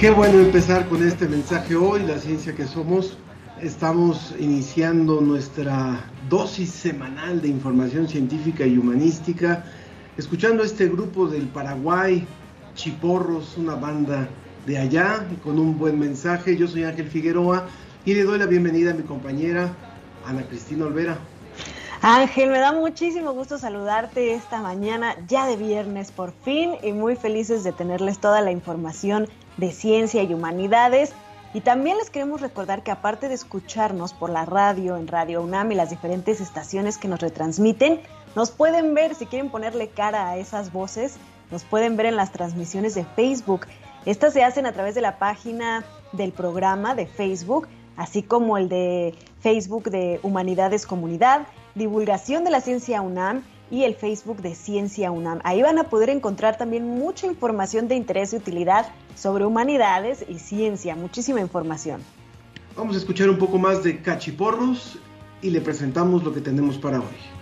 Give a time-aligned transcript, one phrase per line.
[0.00, 3.18] Qué bueno empezar con este mensaje hoy, la ciencia que somos.
[3.60, 9.62] Estamos iniciando nuestra dosis semanal de información científica y humanística,
[10.16, 12.26] escuchando a este grupo del Paraguay,
[12.74, 14.26] Chiporros, una banda
[14.64, 16.56] de allá, con un buen mensaje.
[16.56, 17.66] Yo soy Ángel Figueroa
[18.06, 19.70] y le doy la bienvenida a mi compañera
[20.26, 21.18] Ana Cristina Olvera.
[22.00, 27.16] Ángel, me da muchísimo gusto saludarte esta mañana, ya de viernes por fin, y muy
[27.16, 31.12] felices de tenerles toda la información de ciencia y humanidades.
[31.52, 35.72] Y también les queremos recordar que aparte de escucharnos por la radio, en Radio UNAM
[35.72, 38.00] y las diferentes estaciones que nos retransmiten,
[38.36, 41.16] nos pueden ver, si quieren ponerle cara a esas voces,
[41.50, 43.66] nos pueden ver en las transmisiones de Facebook.
[44.06, 48.68] Estas se hacen a través de la página del programa de Facebook, así como el
[48.68, 55.10] de Facebook de Humanidades Comunidad, Divulgación de la Ciencia UNAM y el Facebook de Ciencia
[55.10, 55.40] UNAM.
[55.44, 60.38] Ahí van a poder encontrar también mucha información de interés y utilidad sobre humanidades y
[60.38, 62.02] ciencia, muchísima información.
[62.76, 64.98] Vamos a escuchar un poco más de Cachiporros
[65.42, 67.39] y le presentamos lo que tenemos para hoy.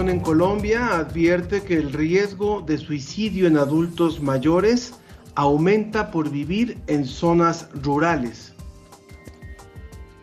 [0.00, 4.94] En Colombia advierte que el riesgo de suicidio en adultos mayores
[5.36, 8.54] aumenta por vivir en zonas rurales.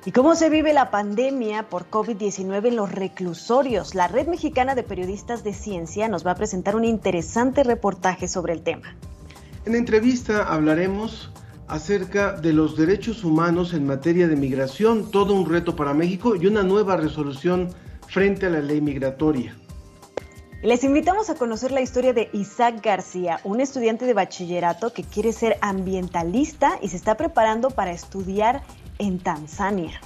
[0.04, 3.96] ¿Y cómo se vive la pandemia por COVID-19 en los reclusorios?
[3.96, 8.52] La Red Mexicana de Periodistas de Ciencia nos va a presentar un interesante reportaje sobre
[8.52, 8.98] el tema.
[9.66, 11.32] En la entrevista hablaremos
[11.70, 16.46] acerca de los derechos humanos en materia de migración, todo un reto para México y
[16.46, 17.70] una nueva resolución
[18.10, 19.56] frente a la ley migratoria.
[20.64, 25.34] Les invitamos a conocer la historia de Isaac García, un estudiante de bachillerato que quiere
[25.34, 28.62] ser ambientalista y se está preparando para estudiar
[29.00, 30.00] en Tanzania.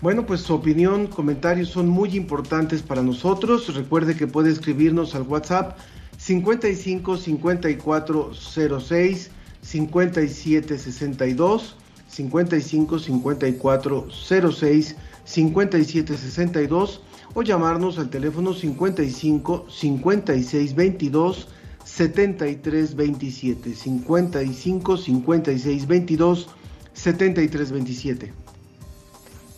[0.00, 3.72] Bueno, pues su opinión, comentarios son muy importantes para nosotros.
[3.72, 5.78] Recuerde que puede escribirnos al WhatsApp
[6.18, 9.30] 55 54 06
[9.62, 11.76] 57 62
[12.08, 14.08] 55 54
[14.50, 17.02] 06 57 62
[17.34, 21.48] o llamarnos al teléfono 55 56 22
[21.84, 26.48] 73 27 55 56 22
[26.92, 28.32] 73 27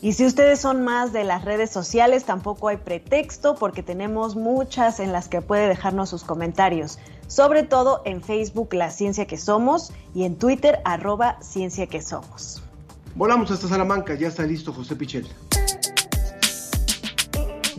[0.00, 5.00] Y si ustedes son más de las redes sociales, tampoco hay pretexto porque tenemos muchas
[5.00, 6.98] en las que puede dejarnos sus comentarios.
[7.26, 12.62] Sobre todo en Facebook La Ciencia que Somos y en Twitter arroba Ciencia que Somos.
[13.14, 15.26] Volamos hasta Salamanca, ya está listo José Pichel.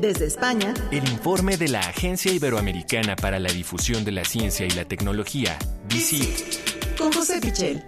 [0.04, 4.70] Desde España, El informe de la Agencia Iberoamericana para la Difusión de la Ciencia y
[4.72, 6.98] la Tecnología, DICIT.
[6.98, 7.82] con José Pichel.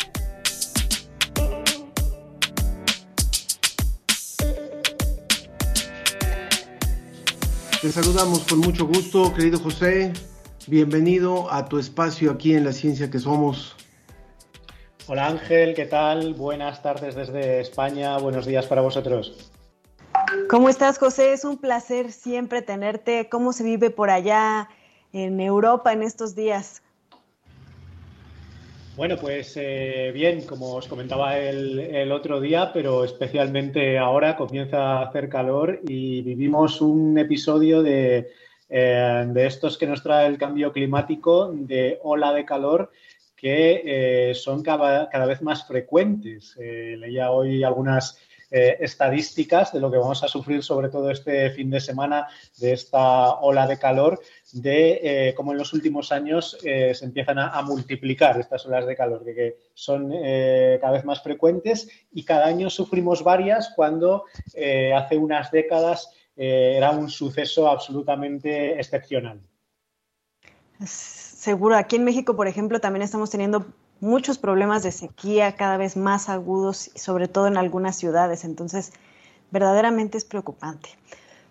[7.81, 10.13] Te saludamos con mucho gusto, querido José.
[10.67, 13.75] Bienvenido a tu espacio aquí en La Ciencia que Somos.
[15.07, 16.33] Hola Ángel, ¿qué tal?
[16.33, 19.51] Buenas tardes desde España, buenos días para vosotros.
[20.49, 21.33] ¿Cómo estás, José?
[21.33, 23.29] Es un placer siempre tenerte.
[23.29, 24.69] ¿Cómo se vive por allá
[25.11, 26.81] en Europa en estos días?
[28.95, 34.99] Bueno, pues eh, bien, como os comentaba el, el, otro día, pero especialmente ahora comienza
[34.99, 38.29] a hacer calor y vivimos un episodio de,
[38.69, 42.91] de estos que nos trae el cambio climático, de ola de calor
[43.35, 46.55] que son cada, cada, vez más frecuentes.
[46.57, 48.17] leía hoy algunas
[48.51, 52.27] eh, estadísticas de lo que vamos a sufrir, sobre todo este fin de semana,
[52.57, 54.21] de esta ola de calor,
[54.53, 58.95] de eh, cómo en los últimos años eh, se empiezan a, multiplicar estas olas de
[58.95, 64.25] calor, que son cada vez más frecuentes y cada año sufrimos varias cuando
[64.95, 69.41] hace unas décadas era un suceso absolutamente excepcional.
[70.85, 73.65] Seguro, aquí en México, por ejemplo, también estamos teniendo
[73.99, 78.43] muchos problemas de sequía cada vez más agudos, sobre todo en algunas ciudades.
[78.45, 78.93] Entonces,
[79.51, 80.89] verdaderamente es preocupante.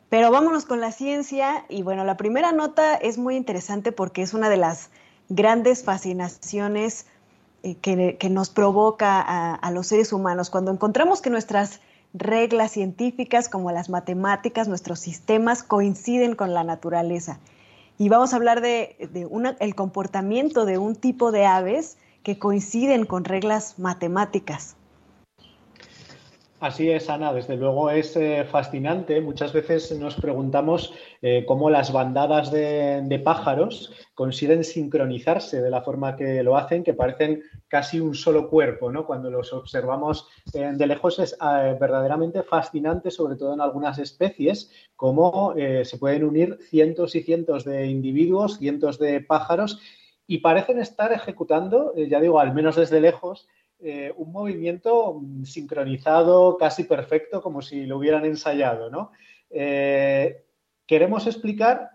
[0.08, 1.64] Pero vámonos con la ciencia.
[1.69, 4.91] Y bueno, la primera nota es muy interesante porque es una de las
[5.29, 7.06] grandes fascinaciones
[7.62, 10.50] eh, que, nos provoca a, los seres humanos.
[10.50, 11.81] Cuando encontramos que nuestras
[12.12, 17.41] reglas científicas como las matemáticas, nuestros sistemas coinciden con la naturaleza.
[17.96, 18.96] Y vamos a hablar de,
[19.75, 24.76] comportamiento de un tipo de aves que coinciden con reglas matemáticas.
[26.65, 27.31] Así es, Ana.
[27.35, 29.21] Desde luego es eh, fascinante.
[29.21, 36.17] Muchas veces nos preguntamos eh, cómo las bandadas de, pájaros consiguen sincronizarse de la forma
[36.17, 39.05] que lo hacen, que parecen casi un solo cuerpo, ¿no?
[39.05, 45.55] Cuando los observamos eh, de lejos es verdaderamente fascinante, sobre todo en algunas especies, cómo
[45.55, 49.82] se pueden unir cientos y cientos de individuos, cientos de pájaros
[50.26, 53.49] y parecen estar ejecutando, eh, ya digo, al menos desde lejos,
[53.81, 59.12] eh, un movimiento mm, sincronizado, casi perfecto, como si lo hubieran ensayado, ¿no?
[59.50, 60.44] Eh,
[60.87, 61.93] queremos explicar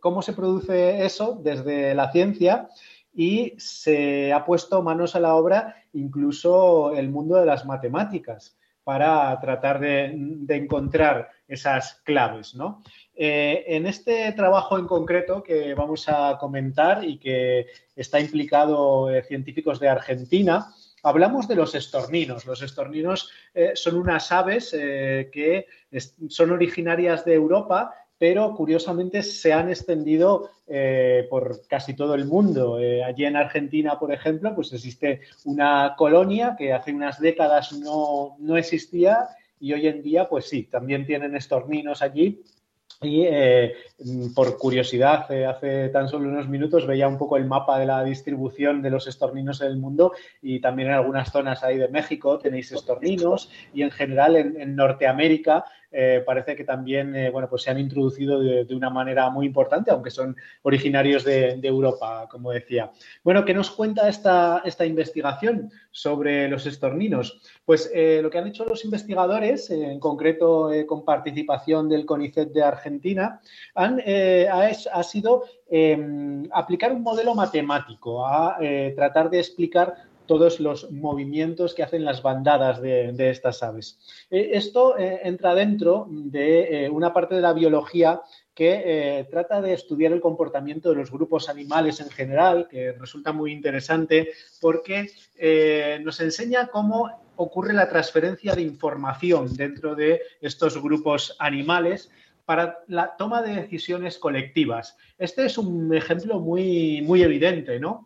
[0.00, 2.68] cómo se produce eso desde la ciencia
[3.14, 9.40] y se ha puesto manos a la obra incluso el mundo de las matemáticas para
[9.40, 12.82] tratar de, de encontrar esas claves, ¿no?
[13.18, 17.66] Eh, en este trabajo en concreto que vamos a comentar y que
[17.96, 20.70] está implicado eh, científicos de Argentina,
[21.02, 22.44] hablamos de los estorninos.
[22.44, 25.66] Los estorninos eh, son unas aves que
[26.28, 30.50] son originarias de Europa, pero curiosamente se han extendido
[31.30, 32.76] por casi todo el mundo.
[33.06, 38.56] allí en Argentina, por ejemplo, pues existe una colonia que hace unas décadas no, no
[38.56, 39.28] existía
[39.60, 42.42] y hoy en día, pues sí, también tienen estorninos allí
[43.02, 43.74] y eh,
[44.34, 48.02] por curiosidad, eh, hace tan solo unos minutos veía un poco el mapa de la
[48.02, 52.38] distribución de los estorninos en el mundo y también en algunas zonas ahí de México
[52.38, 55.64] tenéis estorninos y en general en Norteamérica
[55.98, 59.90] eh, parece que también eh, bueno, pues se han introducido de, una manera muy importante,
[59.90, 62.92] aunque son originarios de, Europa, como decía.
[63.24, 67.40] Bueno, ¿qué nos cuenta esta, esta investigación sobre los estorninos?
[67.64, 72.62] Pues eh, lo que han hecho los investigadores, en concreto con participación del CONICET de
[72.62, 73.40] Argentina,
[73.74, 78.58] han, ha, sido em, aplicar un modelo matemático, a
[78.94, 79.94] tratar de explicar
[80.26, 83.98] todos los movimientos que hacen las bandadas de, estas aves.
[84.30, 88.20] Eh, esto eh, entra dentro de eh, una parte de la biología
[88.54, 93.52] que trata de estudiar el comportamiento de los grupos animales en general, que resulta muy
[93.52, 94.30] interesante
[94.62, 95.10] porque
[96.02, 102.10] nos enseña cómo ocurre la transferencia de información dentro de estos grupos animales
[102.46, 104.96] para la toma de decisiones colectivas.
[105.18, 108.05] Este es un ejemplo muy, muy evidente, ¿no?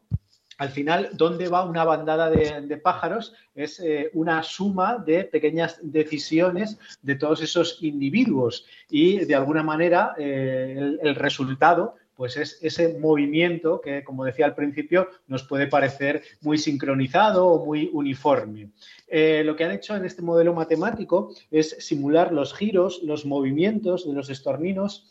[0.61, 3.33] Al final, ¿dónde va una bandada de, pájaros?
[3.55, 10.14] Es eh, una suma de pequeñas decisiones de todos esos individuos y de alguna manera
[10.19, 16.23] eh, el, resultado pues es ese movimiento que, como decía al principio, nos puede parecer
[16.43, 18.69] muy sincronizado o muy uniforme.
[19.09, 24.07] Eh, lo que han hecho en este modelo matemático es simular los giros, los movimientos
[24.07, 25.09] de los estorninos,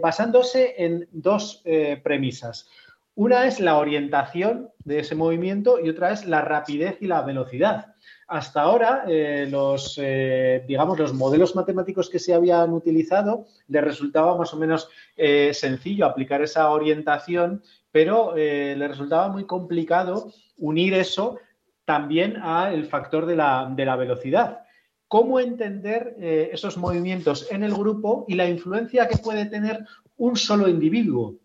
[0.00, 1.62] basándose en dos
[2.02, 2.66] premisas.
[3.14, 7.94] Una es la orientación de ese movimiento y otra es la rapidez y la velocidad.
[8.26, 14.38] Hasta ahora, eh, los, eh, digamos, los modelos matemáticos que se habían utilizado les resultaba
[14.38, 21.38] más o menos eh, sencillo aplicar esa orientación, pero le resultaba muy complicado unir eso
[21.84, 24.60] también al factor de la, de la velocidad.
[25.06, 29.84] ¿Cómo entender esos movimientos en el grupo y la influencia que puede tener
[30.16, 31.41] un solo individuo?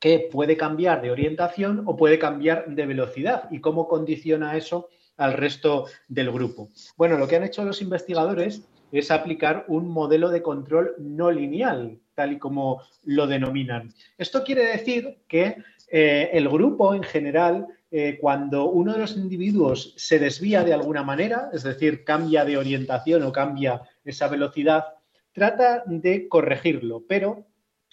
[0.00, 4.88] Que puede cambiar de orientación o puede cambiar de velocidad y cómo condiciona eso
[5.18, 6.70] al resto del grupo.
[6.96, 11.98] Bueno, lo que han hecho los investigadores es aplicar un modelo de control no lineal,
[12.14, 13.92] tal y como lo denominan.
[14.16, 15.56] Esto quiere decir que
[15.88, 21.02] eh, el grupo en general, eh, cuando uno de los individuos se desvía de alguna
[21.02, 24.84] manera, es decir, cambia de orientación o cambia esa velocidad,
[25.32, 27.49] trata de corregirlo, pero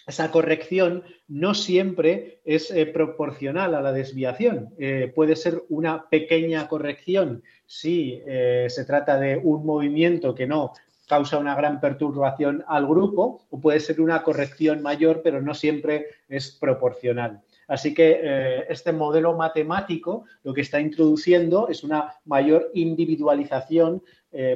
[0.08, 4.70] esa corrección no siempre es eh, proporcional a la desviación.
[4.78, 10.72] Eh, puede ser una pequeña corrección si eh, se trata de un movimiento que no
[11.06, 16.06] causa una gran perturbación al grupo, o puede ser una corrección mayor, pero no siempre
[16.28, 17.40] es proporcional.
[17.66, 24.02] Así que este modelo matemático lo que está introduciendo es una mayor individualización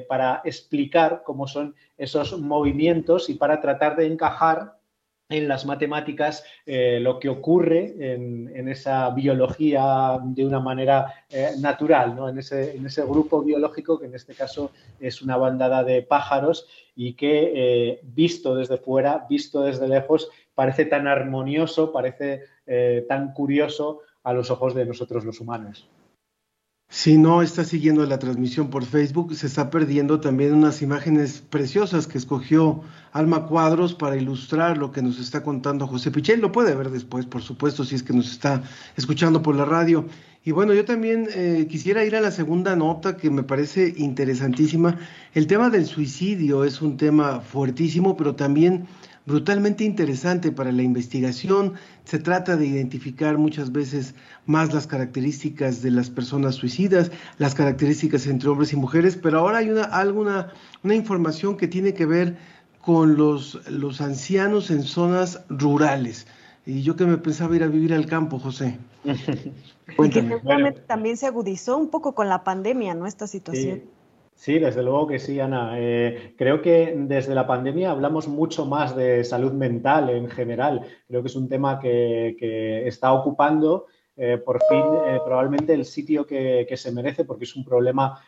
[0.08, 4.74] para explicar cómo son esos movimientos y para tratar de encajar
[5.32, 12.14] en las matemáticas eh, lo que ocurre en, esa biología de una manera eh, natural,
[12.14, 12.28] ¿no?
[12.28, 14.70] en, ese, grupo biológico que en este caso
[15.00, 20.84] es una bandada de pájaros y que eh, visto desde fuera, visto desde lejos, parece
[20.84, 22.42] tan armonioso, parece
[23.08, 25.88] tan curioso a los ojos de nosotros los humanos.
[26.94, 32.06] Si no está siguiendo la transmisión por Facebook, se está perdiendo también unas imágenes preciosas
[32.06, 32.82] que escogió
[33.12, 36.42] Alma Cuadros para ilustrar lo que nos está contando José Pichel.
[36.42, 38.62] Lo puede ver después, por supuesto, si es que nos está
[38.94, 40.04] escuchando por la radio.
[40.44, 44.98] Y bueno, yo también eh, quisiera ir a la segunda nota que me parece interesantísima.
[45.32, 48.86] El tema del suicidio es un tema fuertísimo, pero también
[49.26, 51.74] brutalmente interesante para la investigación.
[52.04, 54.14] Se trata de identificar muchas veces
[54.46, 59.58] más las características de las personas suicidas, las características entre hombres y mujeres, pero ahora
[59.58, 60.52] hay una, alguna,
[60.82, 62.36] una información que tiene que ver
[62.80, 66.26] con los, los ancianos en zonas rurales.
[66.66, 68.78] Y yo que me pensaba ir a vivir al campo, José.
[69.04, 73.06] y que seguramente también se agudizó un poco con la pandemia, ¿no?
[73.06, 73.80] Esta situación.
[73.80, 73.84] Sí,
[74.46, 75.74] desde luego que sí, Ana.
[75.78, 80.82] Eh, creo que desde la pandemia hablamos mucho más de salud mental en general.
[81.06, 86.26] Creo que es un tema que, está ocupando eh, por fin eh, probablemente el sitio
[86.26, 88.20] que, se merece porque es un problema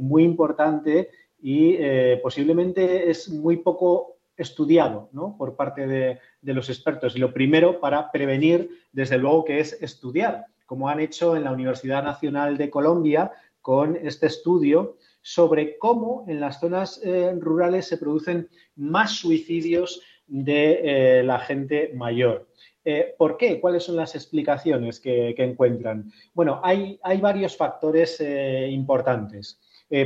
[0.00, 1.10] muy importante
[1.42, 1.76] y
[2.22, 7.14] posiblemente es muy poco estudiado por parte de, de los expertos.
[7.14, 11.52] Y lo primero para prevenir, desde luego, que es estudiar, como han hecho en la
[11.52, 14.96] Universidad Nacional de Colombia con este estudio
[15.28, 20.80] sobre cómo en las zonas eh, rurales se producen más suicidios de
[21.18, 22.48] eh, la gente mayor.
[22.82, 23.60] Eh, ¿Por qué?
[23.60, 26.10] ¿Cuáles son las explicaciones que, encuentran?
[26.32, 28.22] Bueno, hay, varios factores
[28.70, 29.60] importantes.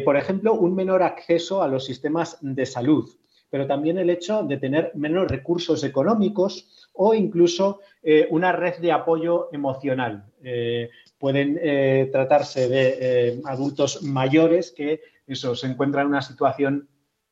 [0.05, 3.09] por ejemplo, un menor acceso a los sistemas de salud,
[3.49, 7.81] pero también el hecho de tener menos recursos económicos o incluso
[8.31, 10.25] una red de apoyo emocional
[11.19, 11.61] pueden
[12.11, 16.88] tratarse de adultos mayores que eso, se encuentran en una situación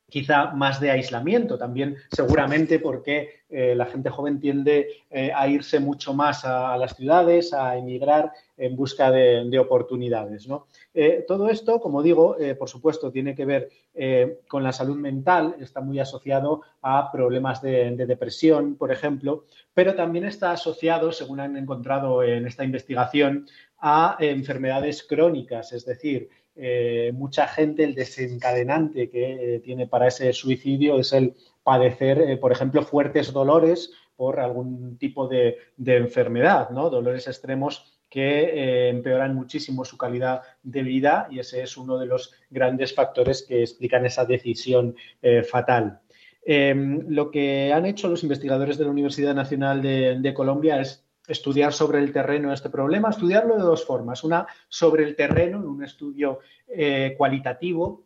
[0.09, 4.87] quizá más de aislamiento, también seguramente porque eh, la gente joven tiende
[5.33, 10.47] a irse mucho más a, las ciudades, a emigrar en busca de, oportunidades.
[11.27, 13.69] todo esto, como digo, por supuesto, tiene que ver
[14.49, 20.25] con la salud mental, está muy asociado a problemas de, depresión, por ejemplo, pero también
[20.25, 23.47] está asociado, según han encontrado en esta investigación,
[23.81, 30.33] a enfermedades crónicas, es decir, eh, mucha gente el desencadenante que eh, tiene para ese
[30.33, 36.89] suicidio es el padecer, eh, por ejemplo, fuertes dolores por algún tipo de, enfermedad, ¿no?
[36.89, 42.33] Dolores extremos que empeoran muchísimo su calidad de vida y ese es uno de los
[42.49, 44.95] grandes factores que explican esa decisión
[45.49, 46.01] fatal.
[46.43, 51.73] Em, lo que han hecho los investigadores de la Universidad Nacional de Colombia es estudiar
[51.73, 54.23] sobre el terreno este problema, estudiarlo de dos formas.
[54.23, 58.05] Una sobre el terreno, en un estudio eh, cualitativo,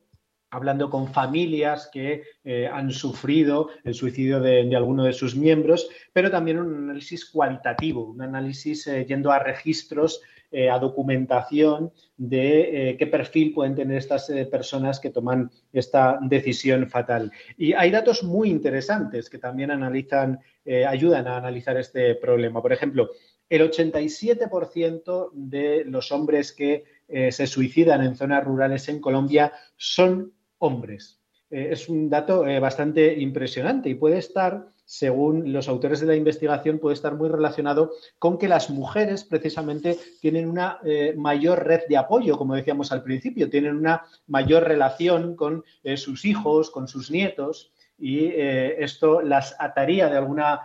[0.55, 6.31] hablando con familias que eh, han sufrido el suicidio de, alguno de sus miembros, pero
[6.31, 10.21] también un análisis cualitativo, un análisis eh, yendo a registros
[10.57, 16.17] eh, a documentación de eh, qué perfil pueden tener estas eh, personas que toman esta
[16.21, 17.29] decisión fatal.
[17.57, 20.39] Y hay datos muy interesantes que también analizan,
[20.87, 22.61] ayudan a analizar este problema.
[22.61, 23.09] Por ejemplo,
[23.49, 31.19] el 87% de los hombres que se suicidan en zonas rurales en Colombia son hombres.
[31.49, 36.93] es un dato bastante impresionante y puede estar según los autores de la investigación, puede
[36.93, 42.37] estar muy relacionado con que las mujeres precisamente tienen una eh, mayor red de apoyo,
[42.37, 47.71] como decíamos al principio, tienen una mayor relación con eh, sus hijos, con sus nietos,
[47.97, 50.61] y eh, esto las ataría de alguna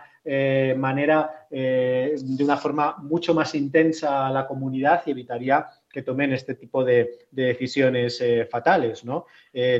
[0.77, 6.53] manera de una forma mucho más intensa a la comunidad y evitaría que tomen este
[6.53, 9.03] tipo de, decisiones fatales.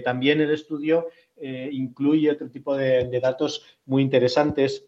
[0.03, 1.10] también el estudio
[1.41, 4.86] eh, incluye otro tipo de, datos muy interesantes.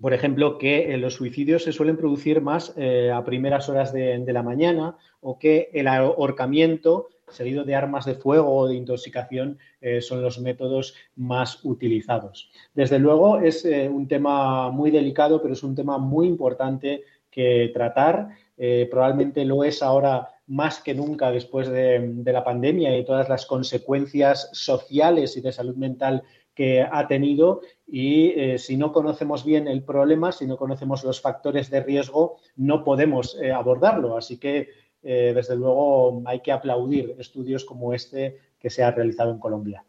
[0.00, 4.24] Por ejemplo, que eh, los suicidios se suelen producir más eh, a primeras horas de,
[4.26, 9.58] la mañana o que el ahorcamiento seguido de armas de fuego o de intoxicación,
[10.00, 12.50] son los métodos más utilizados.
[12.74, 18.28] Desde luego es un tema muy delicado, pero es un tema muy importante que tratar.
[18.90, 24.50] Probablemente lo es ahora más que nunca después de, la pandemia y todas las consecuencias
[24.52, 26.22] sociales y de salud mental
[26.54, 31.68] que ha tenido y si no conocemos bien el problema, si no conocemos los factores
[31.68, 34.16] de riesgo, no podemos abordarlo.
[34.16, 34.68] Así que
[35.04, 39.84] eh, desde luego hay que aplaudir estudios como este que se ha realizado en Colombia.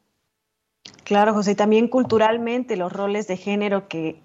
[1.06, 4.20] Claro, José, y también culturalmente los roles de género que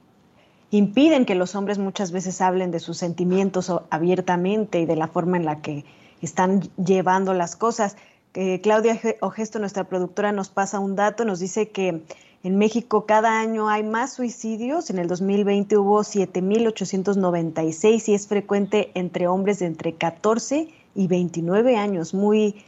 [0.71, 5.37] impiden que los hombres muchas veces hablen de sus sentimientos abiertamente y de la forma
[5.37, 5.85] en la que
[6.27, 7.97] están llevando las cosas.
[8.35, 12.03] Eh, Claudia Ogesto, nuestra productora, nos pasa un dato, nos dice que
[12.43, 14.89] en México cada año hay más suicidios.
[14.91, 21.77] En el 2020 hubo 7.896 y es frecuente entre hombres de entre 14 y 29
[21.77, 22.15] años.
[22.15, 22.65] Muy,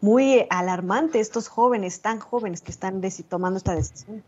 [0.00, 4.22] muy alarmante estos jóvenes, tan jóvenes que están tomando esta decisión.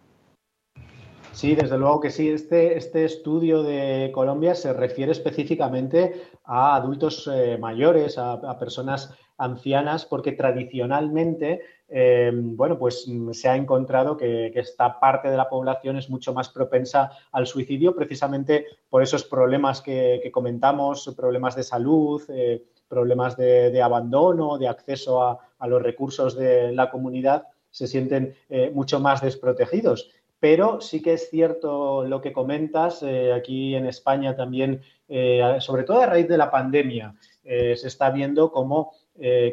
[1.33, 2.29] Sí, desde luego que sí.
[2.29, 10.05] Este, este estudio de Colombia se refiere específicamente a adultos eh, mayores, a, personas ancianas,
[10.05, 15.97] porque tradicionalmente, eh, bueno, pues mm, se ha encontrado que, esta parte de la población
[15.97, 22.23] es mucho más propensa al suicidio, precisamente por esos problemas que, comentamos, problemas de salud,
[22.29, 28.35] eh, problemas de, abandono, de acceso a, los recursos de la comunidad, se sienten
[28.73, 30.11] mucho más desprotegidos.
[30.41, 35.85] Pero sí que es cierto lo que comentas, eh, aquí en España también, eh, sobre
[35.85, 38.93] todo a raíz de la pandemia, eh, se está viendo cómo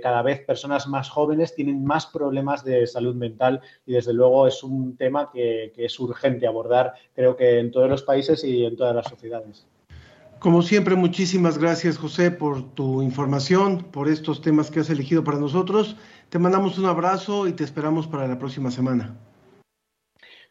[0.01, 4.63] cada vez personas más jóvenes tienen más problemas de salud mental y desde luego es
[4.63, 8.77] un tema que, que es urgente abordar, creo que en todos los países y en
[8.77, 9.67] todas las sociedades.
[10.39, 15.37] Como siempre, muchísimas gracias José por tu información, por estos temas que has elegido para
[15.37, 15.97] nosotros.
[16.29, 19.17] Te mandamos un abrazo y te esperamos para la próxima semana.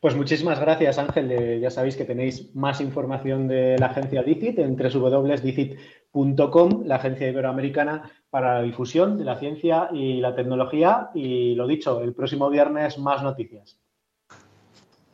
[0.07, 1.33] Pues muchísimas gracias, Ángel.
[1.33, 7.29] Eh, ya sabéis que tenéis más información de la agencia DICIT en www.dicit.com, la agencia
[7.29, 11.11] iberoamericana para la difusión de la ciencia y la tecnología.
[11.13, 13.81] Y lo dicho, el próximo viernes más noticias.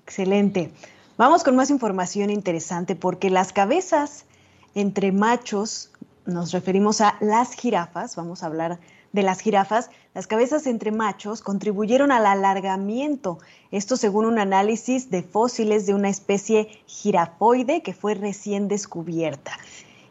[0.04, 0.70] Excelente.
[1.16, 4.26] Vamos con más información interesante porque las cabezas
[4.74, 5.90] entre machos,
[6.26, 8.78] nos referimos a las jirafas, vamos a hablar de
[9.20, 13.38] las jirafas, las cabezas entre machos contribuyeron al alargamiento,
[13.70, 19.58] esto según un análisis de fósiles de una especie girafoide que fue recién descubierta.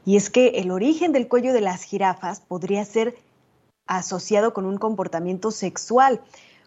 [0.06, 3.16] Y es que el origen del cuello de las jirafas podría ser
[3.88, 6.22] asociado con un comportamiento sexual.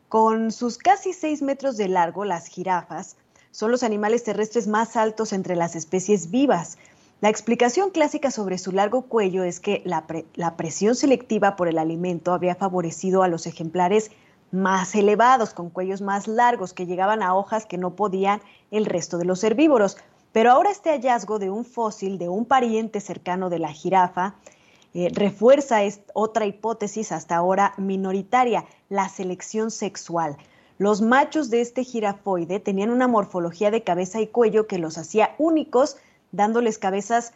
[0.09, 3.17] Con sus casi 6 metros de largo, las jirafas
[3.51, 6.77] son los animales terrestres más altos entre las especies vivas.
[7.21, 12.33] La explicación clásica sobre su largo cuello es que la, presión selectiva por el alimento
[12.33, 14.11] había favorecido a los ejemplares
[14.51, 19.19] más elevados, con cuellos más largos, que llegaban a hojas que no podían el resto
[19.19, 19.97] de los herbívoros.
[20.33, 24.35] Pero ahora este hallazgo de un fósil de un pariente cercano de la jirafa
[24.93, 25.79] eh, refuerza
[26.13, 30.37] otra hipótesis hasta ahora minoritaria, la selección sexual.
[30.79, 35.35] Los machos de este jirafoide tenían una morfología de cabeza y cuello que los hacía
[35.39, 35.97] únicos
[36.35, 37.33] dándoles cabezas,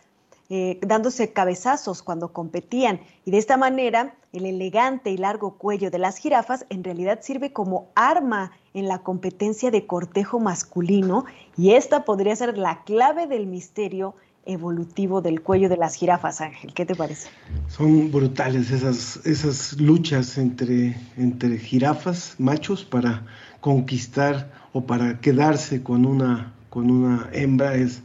[0.50, 3.00] eh, dándose cabezazos cuando competían.
[3.24, 7.52] Y de esta manera, el elegante y largo cuello de las jirafas en realidad sirve
[7.52, 11.24] como arma en la competencia de cortejo masculino
[11.56, 14.14] y esta podría ser la clave del misterio
[14.48, 16.72] evolutivo del cuello de las jirafas, Ángel.
[16.72, 17.28] ¿Qué te parece?
[17.68, 23.26] Son brutales esas, esas luchas entre, entre jirafas, machos, para
[23.60, 27.74] conquistar o para quedarse con una, con una hembra.
[27.74, 28.02] Es,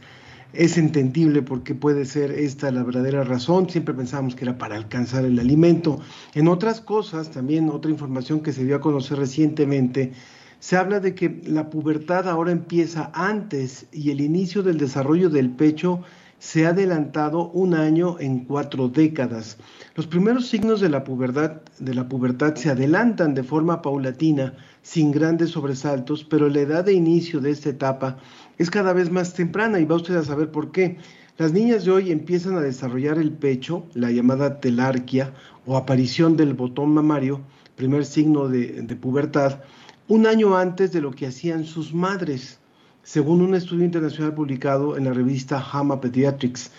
[0.56, 3.68] es entendible porque puede ser esta la verdadera razón.
[3.68, 6.00] Siempre pensábamos que era para alcanzar el alimento.
[6.34, 10.12] En otras cosas, también otra información que se dio a conocer recientemente,
[10.60, 15.50] se habla de que la pubertad ahora empieza antes y el inicio del desarrollo del
[15.50, 16.00] pecho
[16.38, 19.56] se ha adelantado un año en cuatro décadas.
[19.94, 25.10] Los primeros signos de la pubertad, de la pubertad se adelantan de forma paulatina, sin
[25.10, 28.18] grandes sobresaltos, pero la edad de inicio de esta etapa
[28.58, 30.98] es cada vez más temprana y va usted a saber por qué.
[31.36, 35.32] Las niñas de hoy empiezan a desarrollar el pecho, la llamada telarquia
[35.66, 37.40] o aparición del botón mamario,
[37.74, 39.60] primer signo de, pubertad,
[40.06, 42.60] un año antes de lo que hacían sus madres,
[43.02, 46.70] según un estudio internacional publicado en la revista JAMA Pediatrics.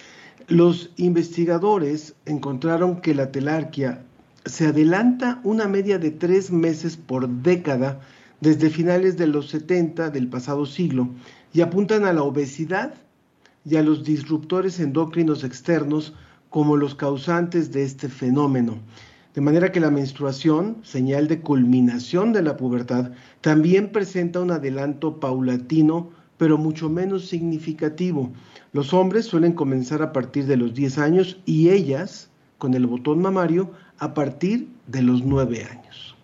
[0.47, 4.05] Los investigadores encontraron que la telarquia
[4.45, 7.99] se adelanta una media de tres meses por década
[8.39, 11.09] desde finales de los 70 del pasado siglo
[11.55, 12.95] y apuntan a la obesidad
[13.63, 16.13] y a los disruptores endocrinos externos
[16.49, 18.77] como los causantes de este fenómeno.
[19.33, 25.17] De manera que la menstruación, señal de culminación de la pubertad, también presenta un adelanto
[25.21, 28.33] paulatino, pero mucho menos significativo.
[28.73, 33.21] Los hombres suelen comenzar a partir de los 10 años y ellas, con el botón
[33.21, 36.14] mamario, a partir de los 9 años.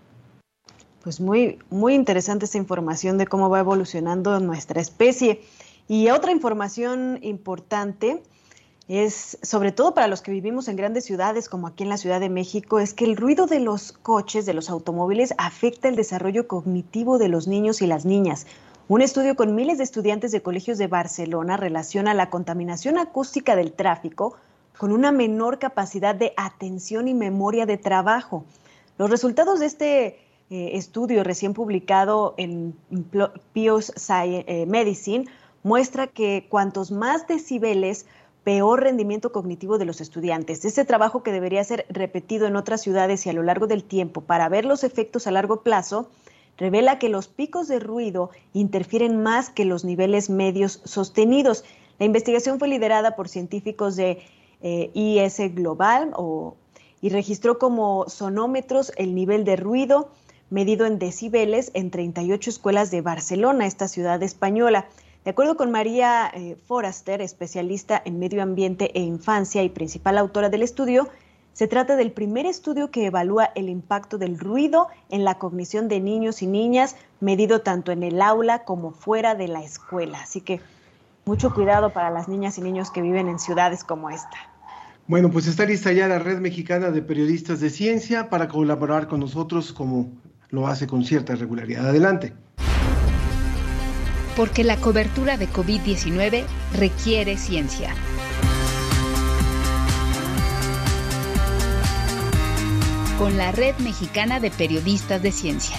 [1.03, 5.41] Pues muy, muy interesante esta información de cómo va evolucionando nuestra especie.
[5.87, 8.21] Y otra información importante
[8.87, 12.19] es, sobre todo para los que vivimos en grandes ciudades como aquí en la Ciudad
[12.19, 16.47] de México, es que el ruido de los coches, de los automóviles, afecta el desarrollo
[16.47, 18.45] cognitivo de los niños y las niñas.
[18.87, 23.73] Un estudio con miles de estudiantes de colegios de Barcelona relaciona la contaminación acústica del
[23.73, 24.35] tráfico
[24.77, 28.45] con una menor capacidad de atención y memoria de trabajo.
[28.97, 32.75] Los resultados de este eh, estudio recién publicado en
[33.53, 35.25] PIOS eh, Medicine
[35.63, 38.05] muestra que cuantos más decibeles,
[38.43, 40.65] peor rendimiento cognitivo de los estudiantes.
[40.65, 44.19] Este trabajo que debería ser repetido en otras ciudades y a lo largo del tiempo
[44.19, 46.09] para ver los efectos a largo plazo,
[46.57, 51.63] revela que los picos de ruido interfieren más que los niveles medios sostenidos.
[51.97, 54.21] La investigación fue liderada por científicos de
[54.61, 56.13] eh, IS Global
[56.99, 60.09] y registró como sonómetros el nivel de ruido
[60.51, 64.85] medido en decibeles en 38 escuelas de Barcelona, esta ciudad española.
[65.23, 70.49] De acuerdo con María eh, Foraster, especialista en medio ambiente e infancia y principal autora
[70.49, 71.07] del estudio,
[71.53, 76.01] se trata del primer estudio que evalúa el impacto del ruido en la cognición de
[76.01, 80.21] niños y niñas, medido tanto en el aula como fuera de la escuela.
[80.21, 80.59] Así que
[81.25, 84.37] mucho cuidado para las niñas y niños que viven en ciudades como esta.
[85.07, 89.19] Bueno, pues está lista ya la Red Mexicana de Periodistas de Ciencia para colaborar con
[89.19, 90.09] nosotros como
[90.51, 91.89] lo hace con cierta regularidad.
[91.89, 92.33] Adelante
[94.35, 97.93] porque la cobertura de COVID-19 requiere ciencia.
[103.17, 105.77] Con la Red Mexicana de Periodistas de Ciencia.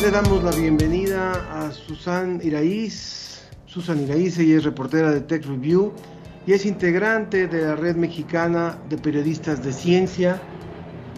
[0.00, 3.42] Le damos la bienvenida a Susan Iraíz.
[3.66, 5.92] Susan Iraíz, ella es reportera de Tech Review
[6.46, 10.40] y es integrante de la Red Mexicana de Periodistas de Ciencia.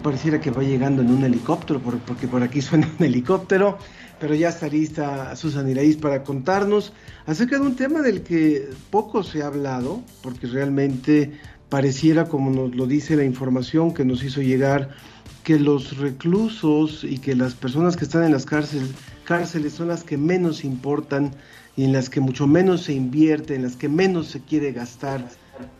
[0.01, 3.77] Pareciera que va llegando en un helicóptero, porque por aquí suena un helicóptero,
[4.19, 6.93] pero ya está lista Susan Iraíz para contarnos
[7.25, 11.33] acerca de un tema del que poco se ha hablado, porque realmente
[11.67, 14.91] pareciera, como nos lo dice la información que nos hizo llegar,
[15.43, 18.91] que los reclusos y que las personas que están en las cárceles,
[19.25, 21.31] cárceles son las que menos importan
[21.77, 25.29] y en las que mucho menos se invierte, en las que menos se quiere gastar,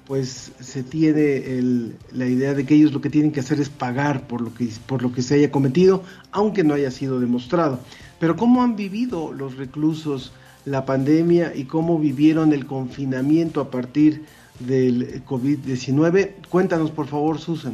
[0.06, 4.28] pues se tiene la idea de que ellos lo que tienen que hacer es pagar
[4.28, 7.80] por lo que, por lo que se haya cometido, aunque no haya sido demostrado.
[8.20, 10.32] Pero ¿cómo han vivido los reclusos
[10.66, 14.26] la pandemia y cómo vivieron el confinamiento a partir
[14.60, 16.32] del COVID-19?
[16.48, 17.74] Cuéntanos, por favor, Susan.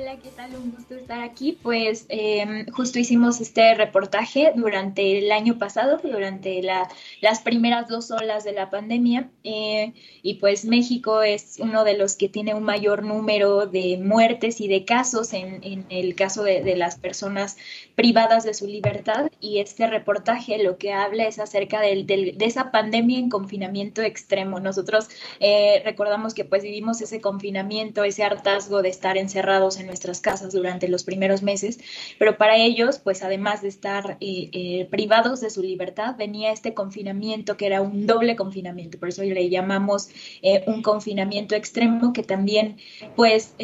[0.00, 0.54] Hola, ¿qué tal?
[0.54, 1.58] Un gusto estar aquí.
[1.60, 8.44] Pues em, justo hicimos este reportaje durante el año pasado, durante las primeras dos olas
[8.44, 9.28] de la pandemia.
[9.42, 14.60] Eh, y pues México es uno de los que tiene un mayor número de muertes
[14.60, 17.56] y de casos en, el caso de, las personas
[17.96, 19.32] privadas de su libertad.
[19.40, 24.60] Y este reportaje lo que habla es acerca de esa pandemia en confinamiento extremo.
[24.60, 25.08] Nosotros
[25.40, 30.52] eh, recordamos que pues vivimos ese confinamiento, ese hartazgo de estar encerrados en nuestras casas
[30.52, 31.80] durante los primeros meses,
[32.18, 36.74] pero para ellos, pues además de estar eh, eh, privados de su libertad, venía este
[36.74, 40.08] confinamiento que era un doble confinamiento, por eso le llamamos
[40.42, 42.76] eh, un confinamiento extremo que también,
[43.16, 43.54] pues,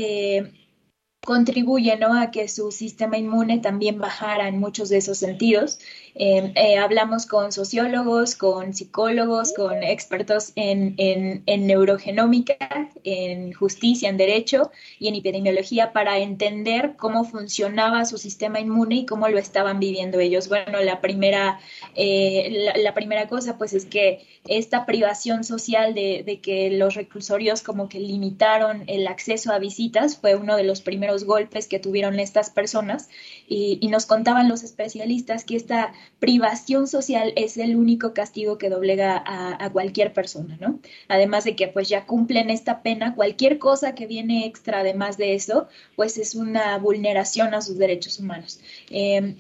[1.25, 2.19] contribuye ¿no?
[2.19, 5.79] a que su sistema inmune también bajara en muchos de esos sentidos.
[6.17, 12.57] Eh, eh, hablamos con sociólogos, con psicólogos, con expertos en, en, neurogenómica,
[13.03, 19.07] en justicia, en derecho y en epidemiología para entender cómo funcionaba su sistema inmune y
[19.07, 20.49] cómo lo estaban viviendo ellos.
[20.49, 21.59] Bueno, la primera,
[21.97, 27.63] eh, la, primera cosa pues es que esta privación social de, de que los reclusorios
[27.63, 32.19] como que limitaron el acceso a visitas fue uno de los primeros golpes que tuvieron
[32.19, 33.09] estas personas
[33.47, 38.71] y, y nos contaban los especialistas que esta privación social es el único castigo que
[38.71, 40.81] doblega a, cualquier persona, ¿no?
[41.09, 45.35] Además de que pues ya cumplen esta pena, cualquier cosa que viene extra además de
[45.35, 48.61] eso, pues es una vulneración a sus derechos humanos.
[48.91, 49.37] Em,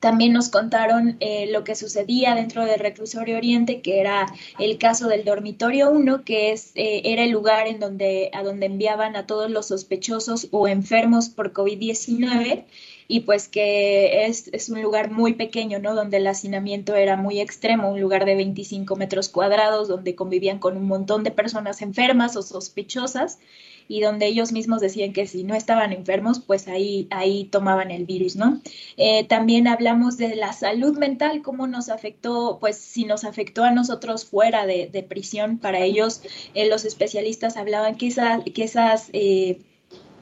[0.00, 4.26] también nos contaron eh, lo que sucedía dentro del reclusorio Oriente, que era
[4.58, 8.66] el caso del dormitorio 1, que es, eh, era el lugar en donde, a donde
[8.66, 12.64] enviaban a todos los sospechosos o enfermos por COVID-19
[13.08, 15.94] y pues que es, es, un lugar muy pequeño, ¿no?
[15.94, 20.76] Donde el hacinamiento era muy extremo, un lugar de 25 metros cuadrados, donde convivían con
[20.76, 23.38] un montón de personas enfermas o sospechosas
[23.88, 28.06] y donde ellos mismos decían que si no estaban enfermos, pues ahí, ahí tomaban el
[28.06, 28.60] virus, ¿no?
[28.96, 33.70] Eh, también hablamos de la salud mental, cómo nos afectó, pues si nos afectó a
[33.70, 36.22] nosotros fuera de, prisión, para ellos
[36.54, 38.12] eh, los especialistas hablaban que,
[38.54, 39.10] que esas...
[39.12, 39.60] Eh,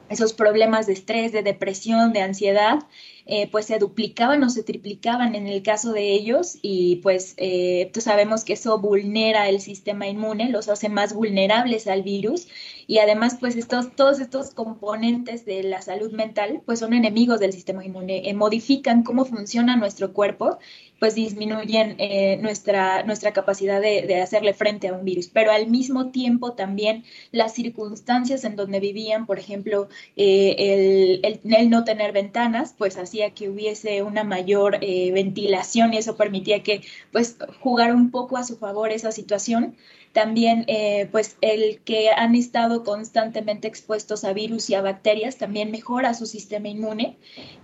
[0.09, 2.81] esos problemas de estrés, de depresión, de ansiedad,
[3.27, 7.91] eh, pues se duplicaban o se triplicaban en el caso de ellos y pues eh,
[7.99, 12.49] sabemos que eso vulnera el sistema inmune, los hace más vulnerables al virus
[12.87, 17.53] y además pues estos, todos estos componentes de la salud mental pues son enemigos del
[17.53, 20.59] sistema inmune, eh, modifican cómo funciona nuestro cuerpo
[21.03, 25.27] pues disminuyen eh, nuestra, nuestra capacidad de, hacerle frente a un virus.
[25.27, 31.83] Pero al mismo tiempo también las circunstancias en donde vivían, por ejemplo, eh, el, no
[31.83, 37.37] tener ventanas, pues hacía que hubiese una mayor eh, ventilación y eso permitía que pues
[37.59, 39.75] jugara un poco a su favor esa situación.
[40.13, 40.67] También,
[41.11, 46.27] pues, el que han estado constantemente expuestos a virus y a bacterias también mejora su
[46.27, 47.17] sistema inmune.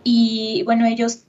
[0.03, 1.27] Y bueno, ellos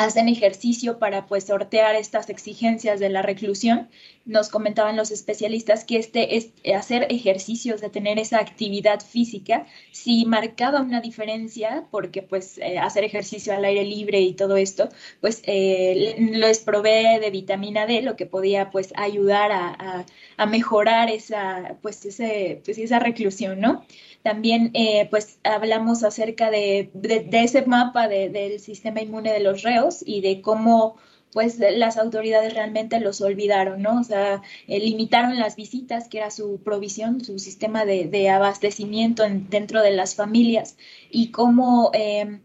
[0.00, 3.90] hacen ejercicio para pues sortear estas exigencias de la reclusión.
[4.24, 10.24] Nos comentaban los especialistas que este es hacer ejercicios, de tener esa actividad física, sí
[10.24, 14.88] marcaba una diferencia porque pues eh, hacer ejercicio al aire libre y todo esto,
[15.20, 20.06] pues eh, les provee de vitamina D, lo que podía pues ayudar a,
[20.38, 23.84] a, mejorar esa pues, ese, pues, esa reclusión, ¿no?
[24.22, 26.90] También eh, pues hablamos acerca de,
[27.32, 30.96] ese mapa del sistema inmune de los reos y de cómo
[31.32, 34.00] pues las autoridades realmente los olvidaron, ¿no?
[34.00, 39.82] O sea, eh, limitaron las visitas, que era su provisión, su sistema de, abastecimiento dentro
[39.82, 40.76] de las familias,
[41.10, 42.40] y cómo eh,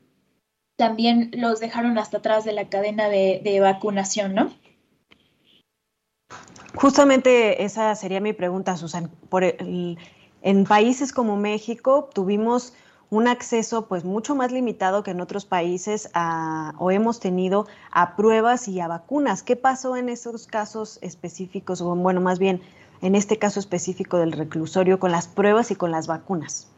[0.76, 4.54] también los dejaron hasta atrás de la cadena de, de, vacunación, ¿no?
[6.76, 9.10] Justamente esa sería mi pregunta, Susan.
[9.30, 9.98] Por el,
[10.42, 12.74] en países como México tuvimos
[13.10, 16.10] un acceso pues mucho más limitado que en otros países
[16.80, 19.44] o hemos tenido a pruebas y a vacunas.
[19.44, 22.62] ¿Qué pasó en esos casos específicos o bueno, más bien
[23.02, 26.70] en este caso específico del reclusorio con las pruebas y con las vacunas?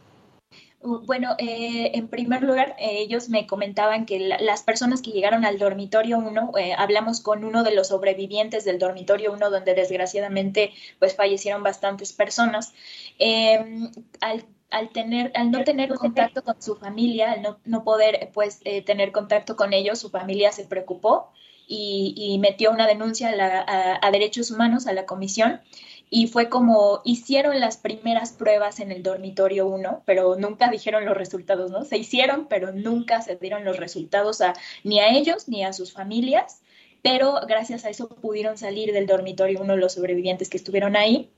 [0.80, 5.58] Bueno, eh, en primer lugar, eh, ellos me comentaban que las personas que llegaron al
[5.58, 11.16] dormitorio 1, eh, hablamos con uno de los sobrevivientes del dormitorio 1, donde desgraciadamente pues
[11.16, 12.74] fallecieron bastantes personas.
[13.18, 18.32] Em, al, al, tener, al no tener contacto con su familia, al no, no poder
[18.34, 21.32] pues tener contacto con ellos, su familia se preocupó
[21.68, 25.62] y, y metió una denuncia a, a derechos humanos a la comisión
[26.10, 31.18] y fue como hicieron las primeras pruebas en el dormitorio 1, pero nunca dijeron los
[31.18, 31.84] resultados, ¿no?
[31.84, 34.54] Se hicieron, pero nunca se dieron los resultados a,
[34.84, 36.62] ni a ellos ni a sus familias,
[37.02, 41.30] pero gracias a eso pudieron salir del dormitorio 1 los sobrevivientes que estuvieron ahí.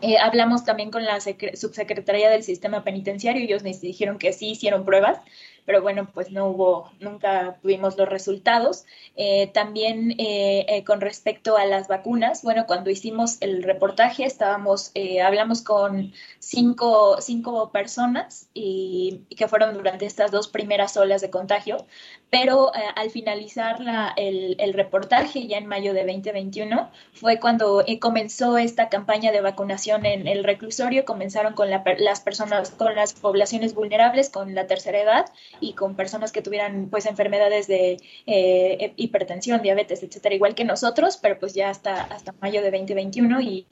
[0.00, 4.50] Eh, hablamos también con la subsecretaría del sistema penitenciario y ellos nos dijeron que sí
[4.50, 5.20] hicieron pruebas,
[5.68, 8.86] pero bueno, pues no hubo, nunca tuvimos los resultados.
[9.16, 14.92] Eh, también eh, eh, con respecto a las vacunas, bueno, cuando hicimos el reportaje estábamos,
[15.22, 21.86] hablamos con cinco, cinco personas y, que fueron durante estas dos primeras olas de contagio,
[22.30, 28.56] pero al finalizar la, el, el, reportaje ya en mayo de 2021 fue cuando comenzó
[28.56, 34.30] esta campaña de vacunación en el reclusorio, comenzaron con las personas, con las poblaciones vulnerables,
[34.30, 35.26] con la tercera edad
[35.60, 41.18] y con personas que tuvieran pues enfermedades de eh, hipertensión, diabetes, etcétera, igual que nosotros,
[41.20, 43.66] pero pues ya hasta, hasta mayo de 2021 y,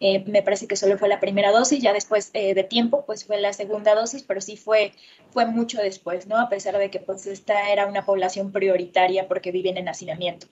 [0.00, 3.24] eh, me parece que solo fue la primera dosis, ya después eh, de tiempo pues
[3.24, 4.92] fue la segunda dosis, pero sí fue,
[5.30, 6.38] fue mucho después, ¿no?
[6.38, 10.46] A pesar de que pues esta era una población prioritaria porque viven en hacinamiento.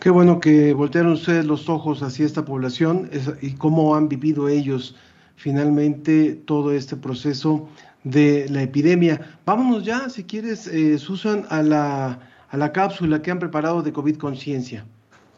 [0.00, 3.10] Qué bueno que voltearon ustedes los ojos hacia esta población
[3.40, 4.96] y cómo han vivido ellos
[5.38, 7.68] finalmente todo este proceso
[8.04, 9.38] de la epidemia.
[9.44, 13.92] Vámonos ya, si quieres, eh, Susan, a la, a la cápsula que han preparado de
[13.92, 14.86] COVID Conciencia.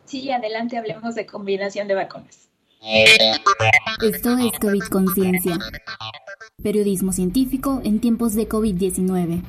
[0.04, 2.48] Sí, adelante, hablemos de combinación de vacunas.
[2.82, 5.58] Esto es COVID Conciencia,
[6.62, 9.42] periodismo científico en tiempos de COVID-19.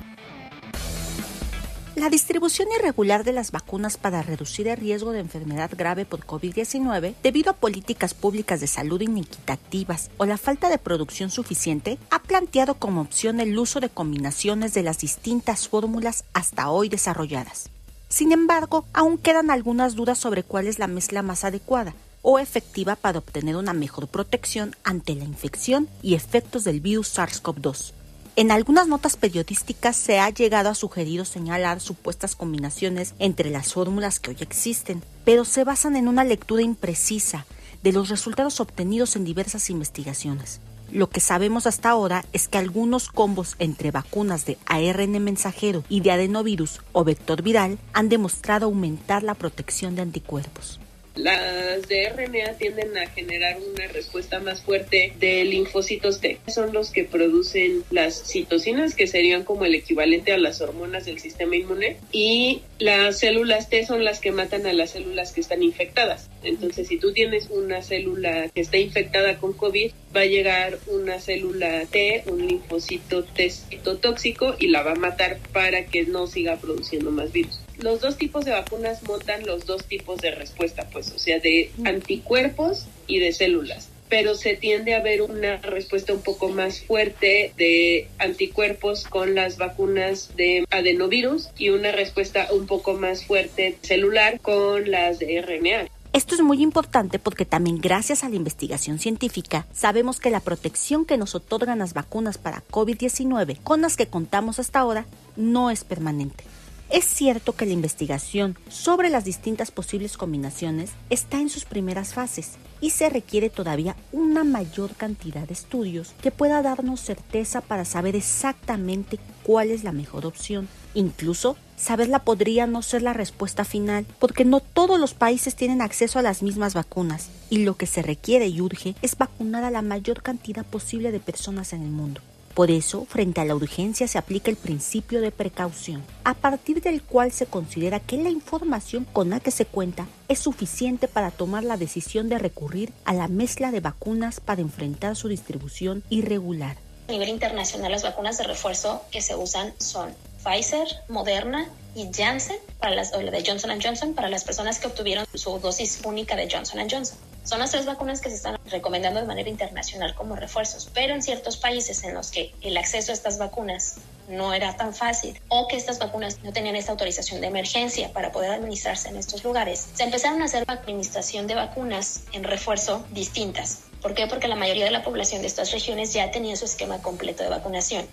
[2.02, 7.14] La distribución irregular de las vacunas para reducir el riesgo de enfermedad grave por COVID-19
[7.22, 12.74] debido a políticas públicas de salud inequitativas o la falta de producción suficiente ha planteado
[12.74, 17.70] como opción el uso de combinaciones de las distintas fórmulas hasta hoy desarrolladas.
[18.10, 22.96] Sin embargo, aún quedan algunas dudas sobre cuál es la mezcla más adecuada o efectiva
[22.96, 27.94] para obtener una mejor protección ante la infección y efectos del virus SARS-CoV-2
[28.38, 33.74] En algunas notas periodísticas se ha llegado a sugerir o señalar supuestas combinaciones entre las
[33.74, 37.46] fórmulas que hoy existen, pero se basan en una lectura imprecisa
[37.84, 40.62] de los resultados obtenidos en diversas investigaciones.
[40.92, 46.02] Lo que sabemos hasta ahora es que algunos combos entre vacunas de ARN mensajero y
[46.02, 50.81] de adenovirus o vector viral han demostrado aumentar la protección de anticuerpos.
[51.16, 56.40] Las de RNA tienden a generar una respuesta más fuerte de linfocitos T.
[56.48, 61.20] Son los que producen las citocinas, que serían como el equivalente a las hormonas del
[61.20, 61.98] sistema inmune.
[62.12, 66.30] Y las células T son las que matan a las células que están infectadas.
[66.44, 71.20] Entonces, si tú tienes una célula que está infectada con COVID, va a llegar una
[71.20, 76.58] célula T, un linfocito T citotóxico, y la va a matar para que no siga
[76.58, 81.12] produciendo más virus los dos tipos de vacunas montan los dos tipos de respuesta, pues,
[81.12, 83.90] o sea, de anticuerpos y de células.
[84.10, 89.58] Pero se tiende a ver una respuesta un poco más fuerte de anticuerpos con las
[89.58, 95.88] vacunas de adenovirus y una respuesta un poco más fuerte celular con las de RNA.
[96.14, 101.06] Esto es muy importante porque también gracias a la investigación científica sabemos que la protección
[101.06, 105.06] que nos otorgan las vacunas para COVID-19 con las que contamos hasta ahora
[105.38, 106.44] no es permanente.
[106.92, 112.58] Es cierto que la investigación sobre las distintas posibles combinaciones está en sus primeras fases
[112.82, 118.18] y se requiere todavía una mayor cantidad de estudios que pueda darnos certeza para saber
[118.18, 120.68] exactamente cuál es la mejor opción.
[120.94, 126.20] Incluso saberla podría no ser la respuesta final porque no todos los países tienen acceso
[126.20, 129.82] a las mismas vacunas y lo que se requiere y urge es vacunar a la
[129.82, 132.20] mayor cantidad posible de personas en el mundo.
[132.54, 137.02] Por eso, frente a la urgencia se aplica el principio de precaución, a partir del
[137.02, 141.64] cual se considera que la información con la que se cuenta es suficiente para tomar
[141.64, 146.78] la decisión de recurrir a la mezcla de vacunas para enfrentar su distribución irregular.
[147.08, 152.58] A nivel internacional, las vacunas de refuerzo que se usan son Pfizer, Moderna y Janssen,
[152.80, 156.36] para las, o la de Johnson Johnson, para las personas que obtuvieron su dosis única
[156.36, 157.18] de Johnson Johnson.
[157.44, 161.24] Son las tres vacunas que se están recomendando de manera internacional como refuerzos, pero en
[161.24, 163.96] ciertos países en los que el acceso a estas vacunas
[164.30, 168.32] no era tan fácil o que estas vacunas no tenían esta autorización de emergencia para
[168.32, 173.82] poder administrarse en estos lugares, se empezaron a hacer administración de vacunas en refuerzo distintas.
[174.02, 174.28] ¿Por qué?
[174.28, 177.50] Porque la mayoría de la población de estas regiones ya tenía su esquema completo de
[177.50, 178.06] vacunación.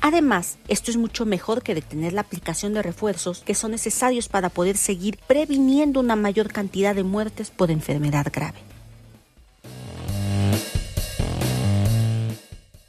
[0.00, 4.48] Además, esto es mucho mejor que detener la aplicación de refuerzos que son necesarios para
[4.48, 8.58] poder seguir previniendo una mayor cantidad de muertes por enfermedad grave.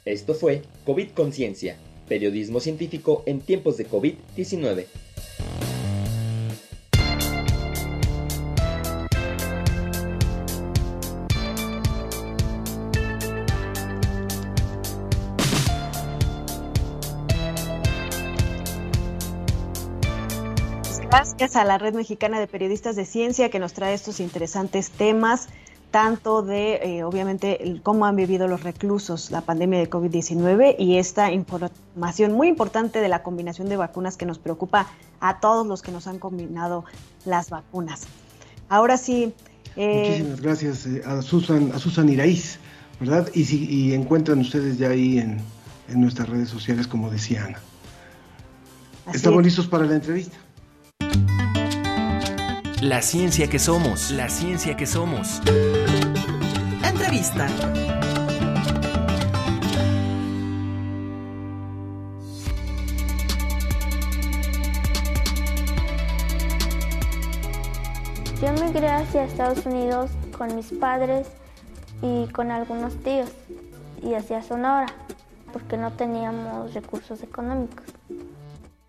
[0.04, 4.86] Esto fue COVID Conciencia, periodismo científico en tiempos de COVID-19.
[21.08, 25.48] Gracias a la Red Mexicana de Periodistas de Ciencia que nos trae estos interesantes temas
[25.94, 31.30] tanto de, eh, obviamente, cómo han vivido los reclusos la pandemia de COVID-19 y esta
[31.30, 34.88] información muy importante de la combinación de vacunas que nos preocupa
[35.20, 36.84] a todos los que nos han combinado
[37.24, 38.08] las vacunas.
[38.68, 39.34] Ahora sí.
[39.76, 42.58] Eh, Muchísimas gracias eh, a Susan, a Susan Iraíz,
[42.98, 43.28] ¿verdad?
[43.32, 45.38] Y, si, y encuentran ustedes ya ahí en,
[45.88, 47.60] en nuestras redes sociales, como decía Ana.
[49.12, 50.36] Estamos listos para la entrevista.
[52.84, 55.40] La ciencia que somos, la ciencia que somos.
[57.04, 57.46] Entrevista.
[68.40, 71.28] Yo migré hacia Estados Unidos con mis padres
[72.00, 73.30] y con algunos tíos
[74.02, 74.86] y hacia Sonora
[75.52, 77.84] porque no teníamos recursos económicos.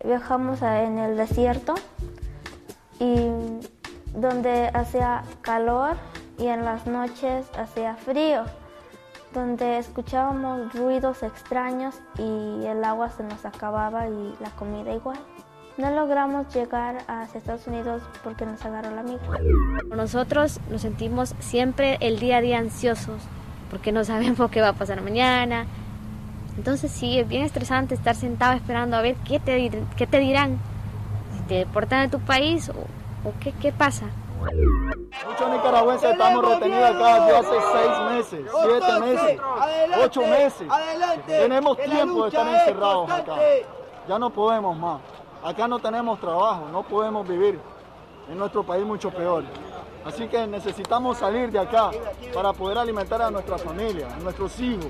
[0.02, 1.74] Viajamos en el desierto
[2.98, 3.28] y
[4.14, 5.98] donde hacía calor
[6.38, 8.44] y en las noches hacía frío,
[9.32, 15.18] donde escuchábamos ruidos extraños y el agua se nos acababa y la comida igual.
[15.78, 19.38] No logramos llegar a Estados Unidos porque nos agarró la migra.
[19.94, 23.20] Nosotros nos sentimos siempre el día a día ansiosos
[23.70, 25.66] porque no sabemos qué va a pasar mañana.
[26.56, 30.58] Entonces sí, es bien estresante estar sentado esperando a ver qué te, qué te dirán,
[31.34, 34.06] si te deportan de tu país o qué, qué pasa?
[35.26, 39.40] Muchos nicaragüenses estamos retenidos acá desde hace seis meses, siete meses,
[40.02, 40.68] ocho meses.
[41.26, 43.34] Tenemos tiempo de estar encerrados acá.
[44.08, 45.00] Ya no podemos más.
[45.42, 47.58] Acá no tenemos trabajo, no podemos vivir.
[48.28, 49.44] En nuestro país mucho peor.
[50.04, 51.90] Así que necesitamos salir de acá
[52.34, 54.86] para poder alimentar a nuestra familia, a nuestros hijos.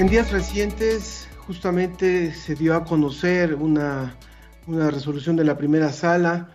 [0.00, 4.16] En días recientes justamente se dio a conocer una,
[4.66, 6.48] resolución de la primera sala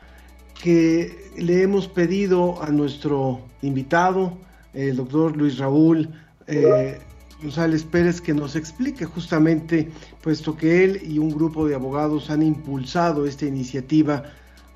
[0.60, 4.36] que le hemos pedido a nuestro invitado,
[4.74, 6.10] el doctor Luis Raúl
[6.48, 6.98] eh,
[7.39, 9.91] González Pérez, que nos explique justamente,
[10.24, 14.24] puesto que él y un grupo de abogados han impulsado esta iniciativa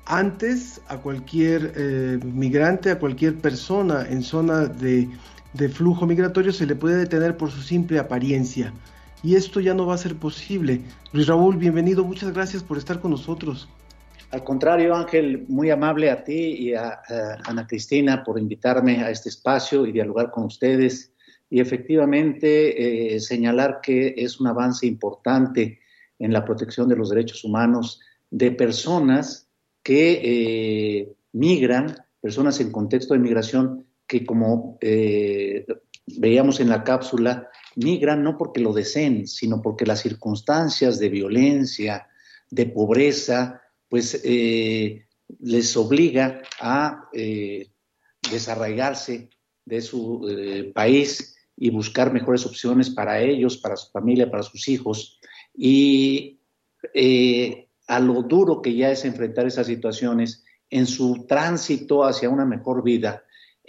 [0.06, 5.08] antes a cualquier eh, migrante, a cualquier persona en zona de,
[5.54, 8.72] de flujo migratorio se le puede detener por su simple apariencia.
[9.22, 10.80] Y esto ya no va a ser posible.
[11.12, 13.68] Luis Raúl, bienvenido, muchas gracias por estar con nosotros.
[14.30, 17.00] Al contrario, Ángel, muy amable a ti y a,
[17.44, 21.12] Ana Cristina por invitarme a este espacio y dialogar con ustedes.
[21.50, 25.80] Y efectivamente eh, señalar que es un avance importante
[26.18, 29.48] en la protección de los derechos humanos de personas
[29.82, 35.64] que eh, migran, personas en contexto de migración que como eh,
[36.18, 42.08] veíamos en la cápsula, migran no porque lo deseen, sino porque las circunstancias de violencia,
[42.50, 45.06] de pobreza, pues eh,
[45.38, 47.70] les obliga a eh,
[48.28, 49.30] desarraigarse
[49.64, 50.26] de su
[50.74, 55.20] país y buscar mejores opciones para ellos, para su familia, para sus hijos.
[55.54, 56.40] Y
[57.86, 62.82] a lo duro que ya es enfrentar esas situaciones, en su tránsito hacia una mejor
[62.82, 63.22] vida,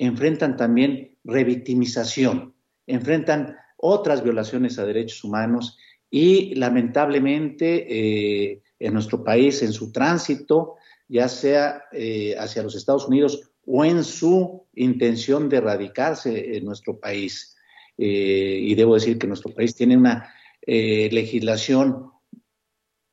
[0.05, 2.55] enfrentan también revictimización,
[2.87, 5.77] enfrentan otras violaciones a derechos humanos
[6.09, 10.75] y lamentablemente en nuestro país en su tránsito,
[11.07, 16.99] ya sea eh, hacia los Estados Unidos o en su intención de radicarse en nuestro
[16.99, 17.55] país.
[17.97, 20.33] Eh, y debo decir que nuestro país tiene una
[20.65, 22.09] eh, legislación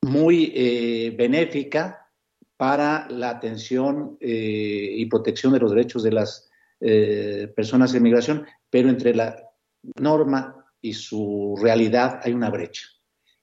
[0.01, 2.07] muy benéfica
[2.55, 6.48] para la atención y protección de los derechos de las
[6.79, 9.35] personas en migración, pero entre la
[9.97, 12.83] norma y su realidad hay una brecha.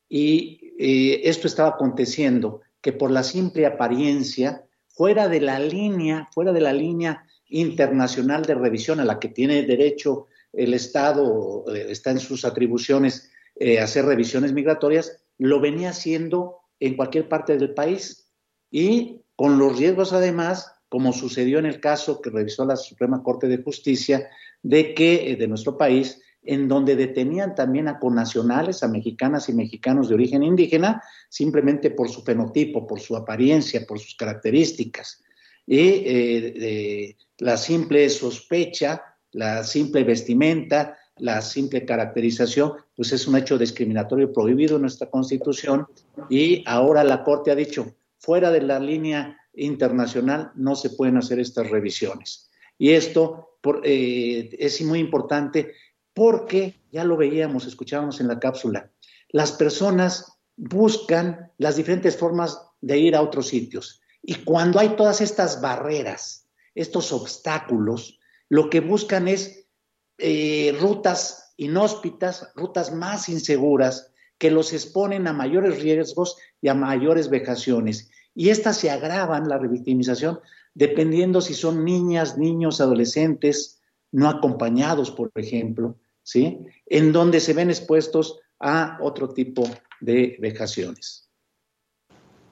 [0.09, 6.53] Y eh, esto estaba aconteciendo, que por la simple apariencia, fuera de la línea, fuera
[6.53, 12.11] de la línea internacional de revisión a la que tiene derecho el Estado, eh, está
[12.11, 18.31] en sus atribuciones eh, hacer revisiones migratorias, lo venía haciendo en cualquier parte del país
[18.71, 23.49] y con los riesgos además, como sucedió en el caso que revisó la Suprema Corte
[23.49, 24.29] de Justicia,
[24.63, 30.09] de que de nuestro país en donde detenían también a conacionales, a mexicanas y mexicanos
[30.09, 35.23] de origen indígena, simplemente por su fenotipo, por su apariencia, por sus características.
[35.67, 43.59] Y eh, la simple sospecha, la simple vestimenta, la simple caracterización, pues es un hecho
[43.59, 45.87] discriminatorio prohibido en nuestra Constitución
[46.31, 51.41] y ahora la Corte ha dicho, fuera de la línea internacional no se pueden hacer
[51.41, 52.51] estas revisiones.
[52.79, 55.73] Y esto eh, es muy importante
[56.15, 58.91] porque ya lo veíamos, escuchábamos en la cápsula,
[59.31, 64.01] las personas buscan las diferentes formas de ir a otros sitios.
[64.23, 69.67] Y cuando hay todas estas barreras, estos obstáculos, lo que buscan es
[70.19, 77.31] eh, rutas inhóspitas, rutas más inseguras, que los exponen a mayores riesgos y a mayores
[77.31, 78.11] vejaciones.
[78.37, 80.41] Y estas se agravan, la revictimización,
[80.75, 83.81] dependiendo si son niñas, niños, adolescentes,
[84.13, 86.59] no acompañados, por ejemplo, ¿sí?
[86.85, 89.65] En donde se ven expuestos a otro tipo
[90.01, 91.31] de vejaciones.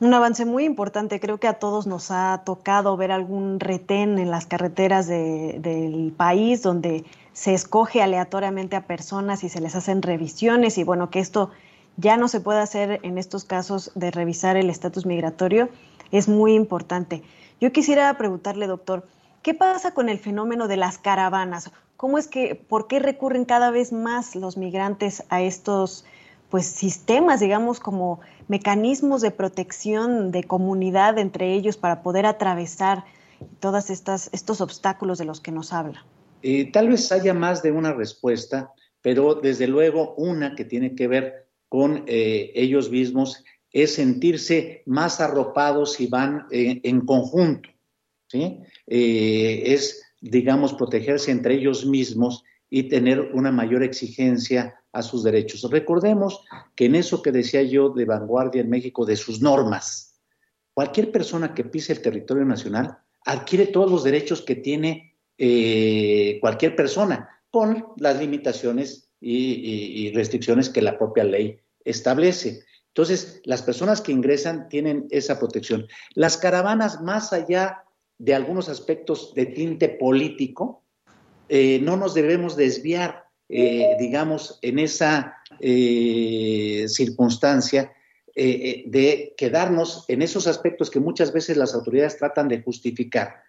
[0.00, 4.30] Un avance muy importante, creo que a todos nos ha tocado ver algún retén en
[4.30, 7.04] las carreteras del país donde
[7.34, 11.50] se escoge aleatoriamente a personas y se les hacen revisiones y bueno, que esto
[11.96, 15.68] ya no se puede hacer en estos casos de revisar el estatus migratorio
[16.10, 17.22] es muy importante.
[17.60, 19.06] Yo quisiera preguntarle, doctor,
[19.42, 21.70] ¿qué pasa con el fenómeno de las caravanas?
[21.96, 26.04] ¿Cómo es que, por qué recurren cada vez más los migrantes a estos
[26.50, 33.04] pues, sistemas, digamos, como mecanismos de protección de comunidad entre ellos para poder atravesar
[33.60, 36.04] todos estos obstáculos de los que nos habla?
[36.42, 41.08] Eh, tal vez haya más de una respuesta, pero desde luego una que tiene que
[41.08, 41.43] ver
[41.74, 47.68] con eh, ellos mismos es sentirse más arropados y van eh, en conjunto.
[48.28, 48.60] ¿sí?
[48.86, 55.68] es digamos, protegerse entre ellos mismos y tener una mayor exigencia a sus derechos.
[55.68, 56.44] Recordemos
[56.76, 60.20] que en eso que decía yo de vanguardia en México, de sus normas,
[60.74, 66.76] cualquier persona que pise el territorio nacional adquiere todos los derechos que tiene eh, cualquier
[66.76, 72.64] persona, con las limitaciones y restricciones que la propia ley establece.
[72.88, 75.86] Entonces, las personas que ingresan tienen esa protección.
[76.14, 77.84] Las caravanas, más allá
[78.18, 80.84] de algunos aspectos de tinte político,
[81.48, 83.22] eh, no nos debemos desviar.
[83.46, 87.92] digamos, en esa circunstancia
[88.34, 93.42] de quedarnos en esos aspectos que muchas veces las autoridades tratan de justificar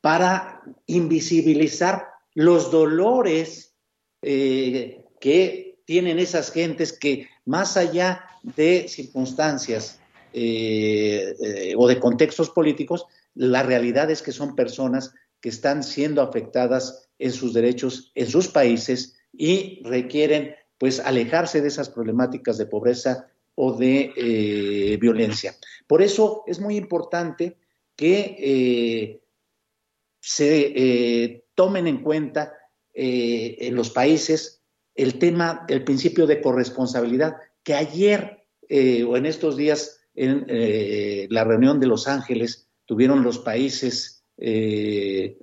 [0.00, 3.76] para invisibilizar los dolores
[4.22, 10.00] que tienen esas gentes que más allá de circunstancias
[10.32, 16.22] eh, eh, o de contextos políticos, la realidad es que son personas que están siendo
[16.22, 22.66] afectadas en sus derechos en sus países y requieren pues alejarse de esas problemáticas de
[22.66, 25.54] pobreza o de eh, violencia.
[25.86, 27.56] Por eso es muy importante
[27.94, 29.20] que
[30.18, 32.54] se tomen en cuenta
[32.92, 34.53] en los países
[34.94, 38.46] el tema, el principio de corresponsabilidad, que ayer
[39.06, 45.38] o en estos días en eh, la reunión de Los Ángeles tuvieron los países eh,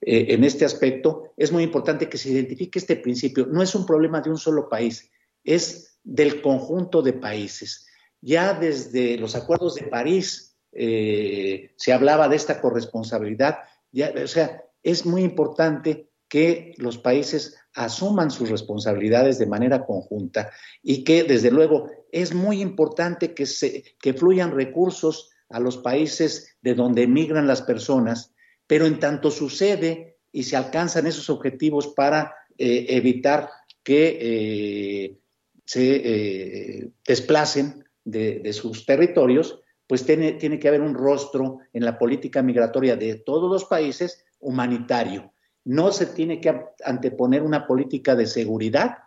[0.00, 3.46] eh, en este aspecto, es muy importante que se identifique este principio.
[3.46, 5.10] No es un problema de un solo país,
[5.42, 7.86] es del conjunto de países.
[8.20, 13.58] Ya desde los acuerdos de París se hablaba de esta corresponsabilidad.
[13.92, 20.50] Ya, o sea, es muy importante que los países asuman sus responsabilidades de manera conjunta
[20.82, 26.56] y que, desde luego, es muy importante que, se, que fluyan recursos a los países
[26.60, 28.34] de donde emigran las personas,
[28.66, 33.48] pero en tanto sucede y se alcanzan esos objetivos para eh, evitar
[33.84, 35.18] que eh,
[35.64, 41.84] se eh, desplacen de, de, sus territorios, pues tiene, tiene que haber un rostro en
[41.84, 45.32] la política migratoria de todos los países humanitario
[45.64, 46.54] no se tiene que
[46.84, 48.98] anteponer una política de seguridad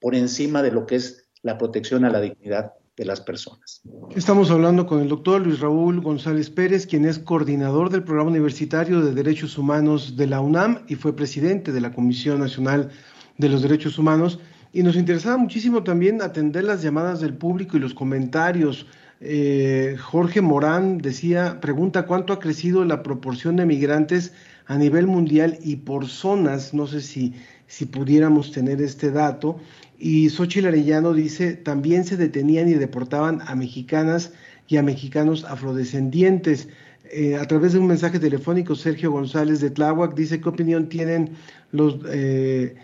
[0.00, 3.82] por encima de lo que es la protección a la dignidad de las personas.
[4.14, 9.00] Estamos hablando con el doctor Luis Raúl González Pérez, quien es coordinador del Programa Universitario
[9.00, 12.90] de Derechos Humanos de la UNAM y fue presidente de la Comisión Nacional
[13.38, 14.38] de los Derechos Humanos.
[14.72, 18.86] Y nos interesaba muchísimo también atender las llamadas del público y los comentarios.
[19.20, 24.32] Eh, Jorge Morán decía, pregunta cuánto ha crecido la proporción de migrantes
[24.66, 27.34] a nivel mundial y por zonas, no sé si,
[27.66, 29.58] si pudiéramos tener este dato.
[29.98, 34.32] Y Xochitl Arellano dice, también se detenían y deportaban a mexicanas
[34.66, 36.68] y a mexicanos afrodescendientes.
[37.10, 41.30] Eh, a través de un mensaje telefónico, Sergio González de Tláhuac dice qué opinión tienen
[41.70, 42.74] los eh,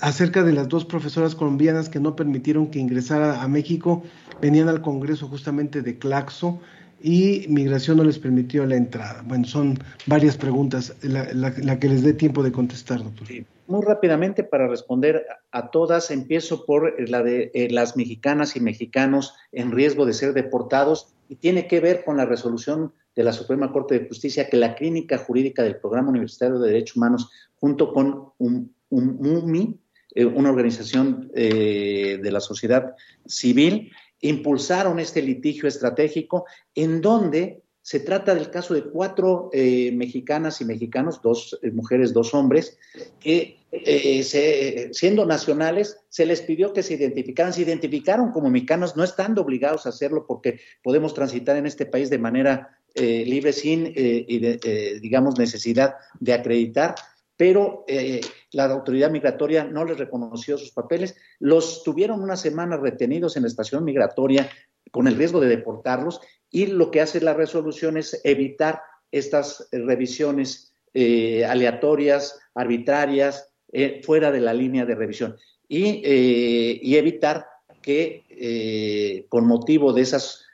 [0.00, 4.02] acerca de las dos profesoras colombianas que no permitieron que ingresara a México,
[4.40, 6.60] venían al Congreso justamente de Claxo
[7.06, 9.22] y migración no les permitió la entrada.
[9.24, 13.28] Bueno, son varias preguntas, la, que les dé tiempo de contestar, doctor.
[13.68, 19.34] Muy rápidamente para responder a todas, empiezo por la de eh, las mexicanas y mexicanos
[19.52, 23.72] en riesgo de ser deportados y tiene que ver con la resolución de la Suprema
[23.72, 28.30] Corte de Justicia que la clínica jurídica del Programa Universitario de Derechos Humanos junto con
[28.38, 29.78] un, un
[30.16, 32.94] eh, una organización eh, de la sociedad
[33.26, 33.92] civil,
[34.28, 40.64] impulsaron este litigio estratégico en donde se trata del caso de cuatro eh, mexicanas y
[40.64, 42.76] mexicanos, dos eh, mujeres, dos hombres,
[43.20, 49.04] que eh, siendo nacionales se les pidió que se identificaran, se identificaron como mexicanos, no
[49.04, 55.38] estando obligados a hacerlo porque podemos transitar en este país de manera libre sin, digamos,
[55.38, 56.94] necesidad de acreditar
[57.36, 58.20] pero eh,
[58.52, 63.48] la autoridad migratoria no les reconoció sus papeles, los tuvieron una semana retenidos en la
[63.48, 64.48] estación migratoria
[64.90, 66.20] con el riesgo de deportarlos
[66.50, 68.80] y lo que hace la resolución es evitar
[69.10, 75.36] estas revisiones eh, aleatorias, arbitrarias, eh, fuera de la línea de revisión.
[75.68, 77.48] Y, y evitar
[77.82, 80.45] que con motivo de esas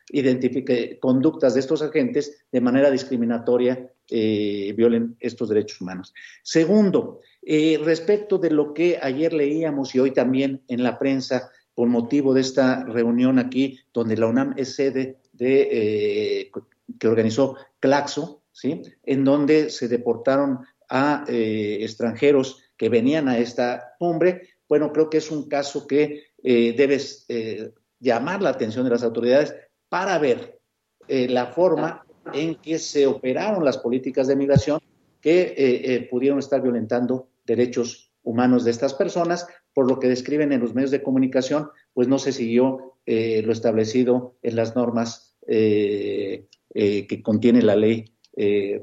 [1.00, 6.12] conductas de estos agentes de manera discriminatoria eh, violen estos derechos humanos.
[6.42, 11.88] Segundo, eh, respecto de lo que ayer leíamos y hoy también en la prensa, por
[11.88, 16.50] motivo de esta reunión aquí, donde la UNAM es sede de, eh,
[16.98, 18.82] que organizó Claxo, ¿sí?
[19.04, 20.58] en donde se deportaron
[20.90, 24.50] a extranjeros que venían a esta cumbre.
[24.68, 27.00] Bueno, creo que es un caso que debe
[27.98, 29.54] llamar la atención de las autoridades
[29.92, 30.58] para ver
[31.06, 34.80] la forma en que se operaron las políticas de migración
[35.20, 40.52] que eh, eh, pudieron estar violentando derechos humanos de estas personas, por lo que describen
[40.52, 45.36] en los medios de comunicación, pues no se siguió eh, lo establecido en las normas
[45.44, 46.46] que
[47.24, 48.14] contiene la ley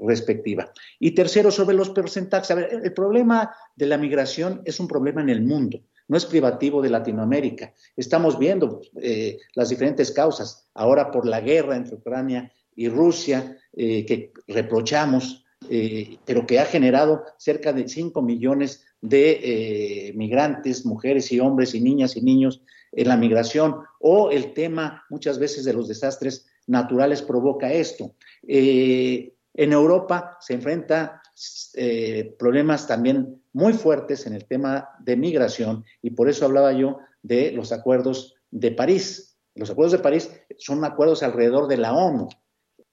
[0.01, 0.73] respectiva.
[0.99, 2.51] Y tercero, sobre los porcentajes.
[2.51, 6.25] A ver, el problema de la migración es un problema en el mundo, no es
[6.25, 7.73] privativo de Latinoamérica.
[7.95, 8.81] Estamos viendo
[9.55, 16.17] las diferentes causas, ahora por la guerra entre Ucrania y Rusia, eh, que reprochamos, eh,
[16.25, 19.39] pero que ha generado cerca de 5 millones de
[20.09, 25.03] eh, migrantes, mujeres y hombres y niñas y niños en la migración o el tema
[25.09, 28.15] muchas veces de los desastres naturales provoca esto.
[28.47, 31.21] Eh, en Europa se enfrenta
[31.75, 36.99] eh, problemas también muy fuertes en el tema de migración y por eso hablaba yo
[37.21, 39.37] de los acuerdos de París.
[39.55, 42.29] Los acuerdos de París son acuerdos alrededor de la ONU.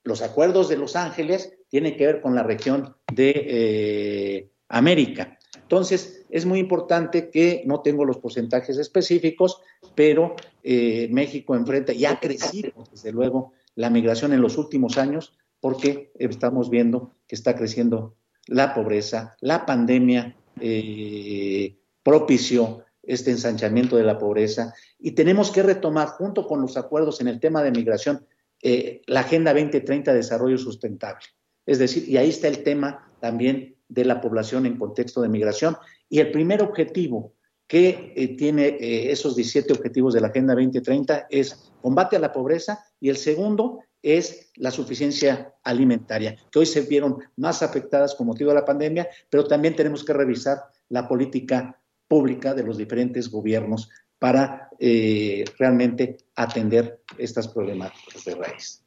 [0.04, 5.36] Los acuerdos de Los Ángeles tienen que ver con la región de América.
[5.66, 9.60] Entonces, es muy importante que no tengo los porcentajes específicos,
[9.94, 15.36] pero eh, México enfrenta y ha crecido, desde luego, la migración en los últimos años,
[15.60, 18.14] porque estamos viendo que está creciendo
[18.46, 26.08] la pobreza, la pandemia eh, propició este ensanchamiento de la pobreza y tenemos que retomar
[26.08, 28.26] junto con los acuerdos en el tema de migración
[28.62, 31.24] eh, la Agenda 2030 de Desarrollo Sustentable.
[31.64, 35.76] Es decir, y ahí está el tema también de la población en contexto de migración.
[36.08, 37.34] Y el primer objetivo
[37.66, 42.84] que eh, tiene esos 17 objetivos de la Agenda 2030 es combate a la pobreza
[43.00, 48.50] y el segundo es la suficiencia alimentaria, que hoy se vieron más afectadas con motivo
[48.50, 53.90] de la pandemia, pero también tenemos que revisar la política pública de los diferentes gobiernos
[54.20, 58.82] para eh, realmente atender estas problemáticas de raíz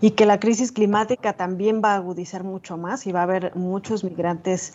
[0.00, 3.54] y que la crisis climática también va a agudizar mucho más y va a haber
[3.56, 4.74] muchos migrantes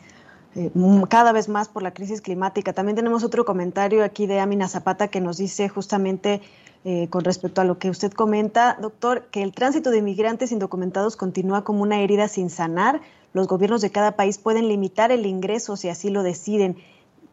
[0.56, 0.72] eh,
[1.10, 2.74] cada vez más por la crisis climática.
[2.74, 6.42] También tenemos otro comentario aquí de Amina Zapata que nos dice justamente
[6.84, 11.16] eh, con respecto a lo que usted comenta, doctor, que el tránsito de inmigrantes indocumentados
[11.16, 13.02] continúa como una herida sin sanar.
[13.34, 16.78] Los gobiernos de cada país pueden limitar el ingreso si así lo deciden.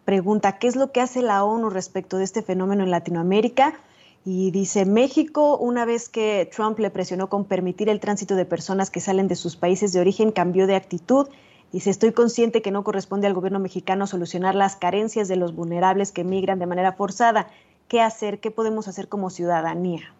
[0.05, 3.81] Pregunta, ¿qué es lo que hace la ONU respecto de este fenómeno en Latinoamérica?
[4.25, 8.91] Y dice, México, una vez que Trump le presionó con permitir el tránsito de personas
[8.91, 11.29] que salen de sus países de origen, cambió de actitud.
[11.73, 16.13] Dice, estoy consciente que no corresponde al gobierno mexicano solucionar las carencias de los vulnerables
[16.13, 17.49] que migran de manera forzada.
[17.89, 18.41] ¿Qué hacer?
[18.41, 20.15] ¿Qué podemos hacer como ciudadanía?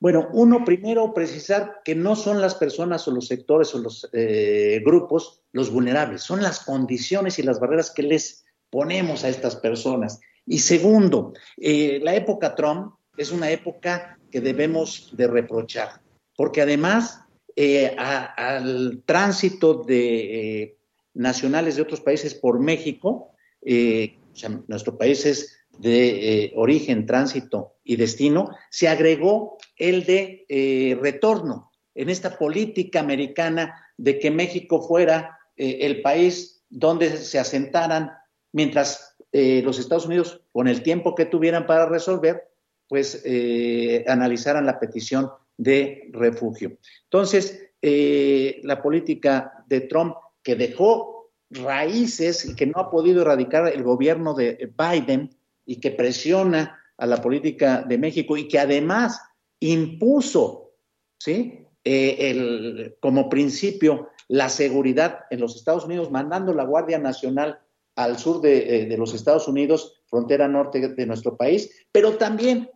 [0.00, 4.80] Bueno, uno, primero precisar que no son las personas o los sectores o los eh,
[4.84, 10.20] grupos los vulnerables, son las condiciones y las barreras que les ponemos a estas personas.
[10.44, 16.00] Y segundo, eh, la época Trump es una época que debemos de reprochar,
[16.36, 17.20] porque además
[17.56, 20.76] eh, al tránsito de
[21.14, 28.50] nacionales de otros países por México, o sea, nuestros países de origen, tránsito y destino,
[28.70, 36.64] se agregó el de retorno en esta política americana de que México fuera el país
[36.68, 38.10] donde se asentaran
[38.52, 42.48] mientras los Estados Unidos, con el tiempo que tuvieran para resolver,
[42.88, 46.78] pues eh, analizaran la petición de refugio.
[47.04, 53.68] Entonces, eh, la política de Trump que dejó raíces y que no ha podido erradicar
[53.68, 55.30] el gobierno de Biden
[55.68, 59.20] y que presiona a la política de México y que además
[59.60, 60.72] impuso,
[61.18, 61.66] ¿sí?
[61.84, 67.60] Eh, como principio la seguridad en los Estados Unidos, mandando la Guardia Nacional
[67.94, 72.70] al sur de, de los Estados Unidos, frontera norte de nuestro país, pero también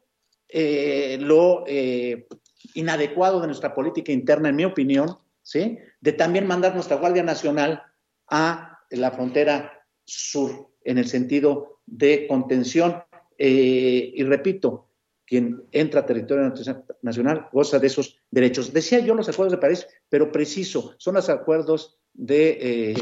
[0.54, 2.26] eh, lo eh,
[2.74, 5.78] inadecuado de nuestra política interna, en mi opinión, ¿sí?
[6.00, 7.82] de también mandar nuestra Guardia Nacional
[8.28, 13.02] a la frontera sur en el sentido de contención.
[13.38, 14.88] Eh, y repito,
[15.26, 16.52] quien entra a territorio
[17.02, 18.72] nacional goza de esos derechos.
[18.72, 22.94] Decía yo los acuerdos de París, pero preciso, son los acuerdos de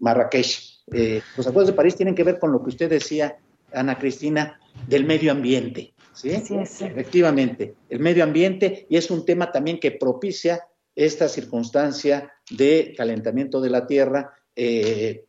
[0.00, 0.84] Marrakech.
[1.36, 3.38] los acuerdos de París tienen que ver con lo que usted decía
[3.72, 5.94] Ana Cristina, del medio ambiente.
[6.12, 6.30] ¿sí?
[6.30, 13.60] Efectivamente, el medio ambiente y es un tema también que propicia esta circunstancia de calentamiento
[13.60, 15.25] de la tierra, eh,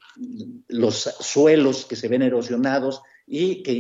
[0.68, 3.74] los suelos que se ven erosionados y que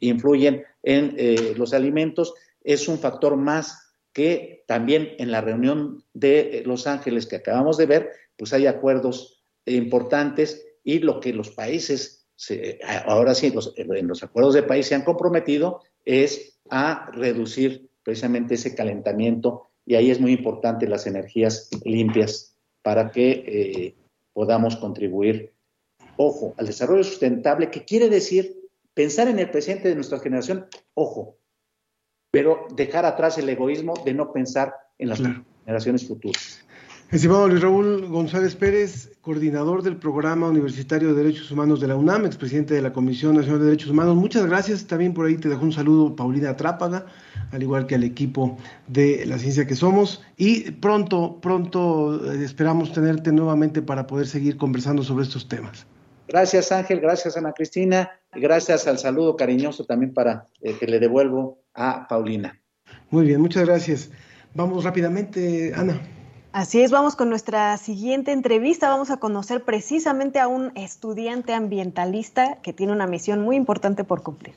[0.00, 6.62] influyen en eh, los alimentos, es un factor más que también en la reunión de
[6.66, 12.20] Los Ángeles que acabamos de ver, pues hay acuerdos importantes y lo que los países
[13.06, 18.74] ahora sí, en los acuerdos de país se han comprometido es a reducir precisamente ese
[18.74, 23.96] calentamiento y ahí es muy importante las energías limpias para que eh,
[24.32, 25.52] podamos contribuir,
[26.22, 28.54] ojo, al desarrollo sustentable, que quiere decir
[28.92, 31.38] pensar en el presente de nuestra generación, ojo,
[32.30, 35.18] pero dejar atrás el egoísmo de no pensar en las
[35.64, 36.62] generaciones futuras.
[37.10, 42.26] Estimado Luis Raúl González Pérez, coordinador del Programa Universitario de Derechos Humanos de la UNAM,
[42.26, 44.86] expresidente de la Comisión Nacional de Derechos Humanos, muchas gracias.
[44.86, 47.06] También por ahí te dejo un saludo, Paulina Trápaga,
[47.50, 50.22] al igual que al equipo de la ciencia que somos.
[50.36, 55.86] Y pronto, pronto eh, esperamos tenerte nuevamente para poder seguir conversando sobre estos temas.
[56.30, 61.00] Gracias Ángel, gracias Ana Cristina, y gracias al saludo cariñoso también para eh, que le
[61.00, 62.56] devuelvo a Paulina.
[63.10, 64.10] Muy bien, muchas gracias.
[64.54, 66.00] Vamos rápidamente, Ana.
[66.52, 68.88] Así es, vamos con nuestra siguiente entrevista.
[68.88, 74.22] Vamos a conocer precisamente a un estudiante ambientalista que tiene una misión muy importante por
[74.22, 74.54] cumplir.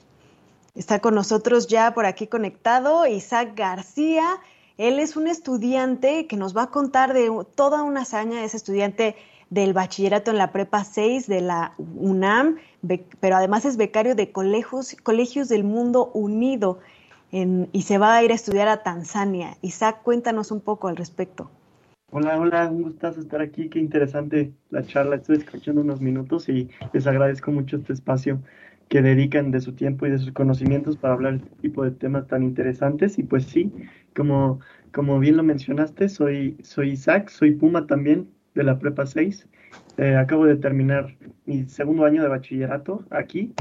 [0.75, 4.37] Está con nosotros ya por aquí conectado Isaac García.
[4.77, 9.15] Él es un estudiante que nos va a contar de toda una hazaña, es estudiante
[9.53, 12.57] del bachillerato en la prepa 6 de la UNAM,
[13.19, 16.79] pero además es becario de colegios, colegios del mundo unido
[17.31, 19.57] y se va a ir a estudiar a Tanzania.
[19.61, 21.51] Isaac, cuéntanos un poco al respecto.
[22.11, 26.69] Hola, hola, un gustazo estar aquí, qué interesante la charla, estoy escuchando unos minutos y
[26.91, 28.39] les agradezco mucho este espacio
[28.87, 31.91] que dedican de su tiempo y de sus conocimientos para hablar de este tipo de
[31.91, 33.17] temas tan interesantes.
[33.17, 33.71] Y pues sí,
[34.15, 34.59] como,
[34.91, 39.47] como bien lo mencionaste, soy, soy Isaac, soy Puma también de la Prepa 6.
[39.97, 43.53] Eh, acabo de terminar mi segundo año de bachillerato aquí.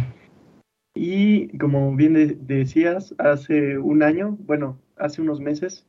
[0.94, 5.86] Y como bien decías, hace un año, bueno, hace unos meses,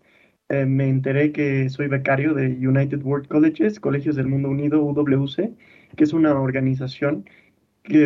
[0.49, 5.55] eh, me enteré que soy becario de United World Colleges, Colegios del Mundo Unido, UWC,
[5.95, 7.25] que es una organización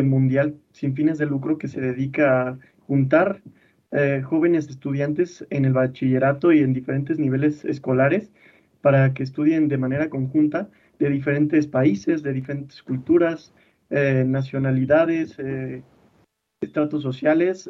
[0.03, 3.41] mundial sin fines de lucro que se dedica a juntar
[3.91, 8.31] eh, jóvenes estudiantes en el bachillerato y en diferentes niveles escolares
[8.81, 10.69] para que estudien de manera conjunta
[10.99, 13.53] de diferentes países, de diferentes culturas,
[13.89, 15.37] eh, nacionalidades,
[16.61, 17.69] estratos sociales,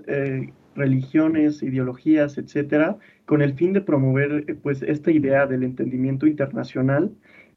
[0.77, 7.11] religiones, ideologías, etcétera, con el fin de promover eh, pues esta idea del entendimiento internacional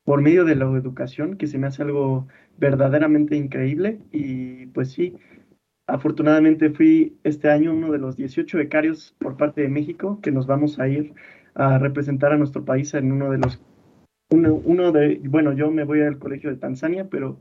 [0.04, 2.26] por medio de la educación, que se me hace algo
[2.58, 4.00] verdaderamente increíble.
[4.10, 5.16] Y pues sí,
[5.86, 10.46] afortunadamente fui este año uno de los 18 becarios por parte de México que nos
[10.46, 11.14] vamos a ir
[11.54, 13.60] a representar a nuestro país en uno de los
[14.30, 17.38] uno, uno de bueno, yo me voy al colegio de Tanzania, pero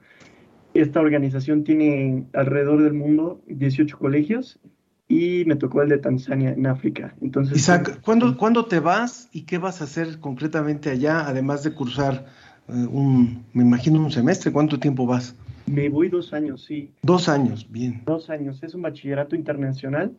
[0.74, 4.60] esta organización tiene alrededor del mundo 18 colegios
[5.08, 7.16] y me tocó el de Tanzania en África.
[7.22, 11.74] Entonces, Isaac, ¿cuándo, ¿cuándo te vas y qué vas a hacer concretamente allá, además de
[11.74, 12.28] cursar
[12.68, 14.52] eh, un, me imagino, un semestre?
[14.52, 15.36] ¿Cuánto tiempo vas?
[15.66, 16.92] Me voy dos años, sí.
[17.02, 18.04] Dos años, bien.
[18.06, 18.62] Dos años.
[18.64, 20.16] Es un bachillerato internacional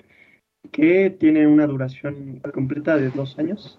[0.72, 3.78] que tiene una duración completa de dos años.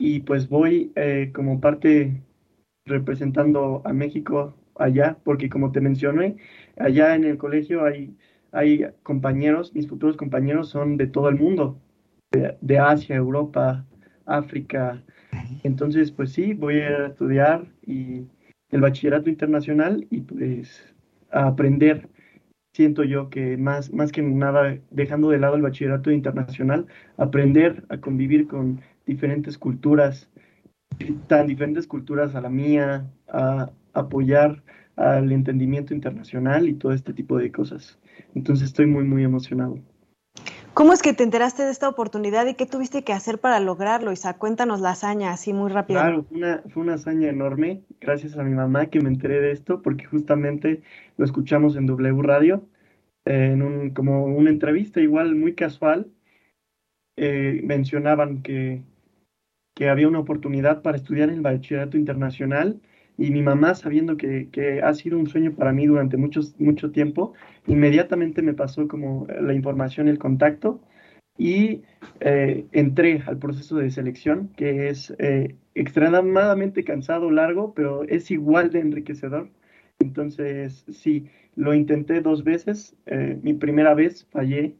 [0.00, 2.20] Y pues voy eh, como parte
[2.86, 6.36] representando a México allá, porque como te mencioné,
[6.76, 8.16] allá en el colegio hay
[8.52, 11.80] hay compañeros, mis futuros compañeros son de todo el mundo,
[12.32, 13.86] de, Asia, Europa,
[14.26, 15.02] África.
[15.62, 18.26] Entonces, pues sí, voy a estudiar y
[18.70, 20.94] el bachillerato internacional y pues
[21.30, 22.08] a aprender.
[22.72, 26.86] Siento yo que más, más que nada, dejando de lado el bachillerato internacional,
[27.16, 28.80] aprender a convivir con
[29.10, 30.30] diferentes culturas,
[31.26, 34.62] tan diferentes culturas a la mía, a apoyar
[34.94, 37.98] al entendimiento internacional y todo este tipo de cosas.
[38.34, 39.78] Entonces estoy muy, muy emocionado.
[40.74, 44.12] ¿Cómo es que te enteraste de esta oportunidad y qué tuviste que hacer para lograrlo,
[44.12, 44.38] Isa?
[44.38, 46.00] Cuéntanos la hazaña así muy rápido.
[46.00, 49.50] Claro, fue una, fue una hazaña enorme, gracias a mi mamá que me enteré de
[49.50, 50.82] esto, porque justamente
[51.16, 52.62] lo escuchamos en W Radio,
[53.24, 56.06] en un, como una entrevista igual muy casual,
[57.16, 58.82] eh, mencionaban que,
[59.80, 62.78] que había una oportunidad para estudiar el bachillerato internacional
[63.16, 66.90] y mi mamá, sabiendo que, que, ha sido un sueño para mí durante muchos, mucho
[66.90, 67.32] tiempo,
[67.66, 70.82] inmediatamente me pasó como la información, el contacto
[71.38, 71.80] y
[72.20, 78.70] eh, entré al proceso de selección, que es eh, extremadamente cansado, largo, pero es igual
[78.72, 79.48] de enriquecedor.
[79.98, 82.94] Entonces, sí, lo intenté dos veces.
[83.06, 84.74] Eh, mi primera vez fallé.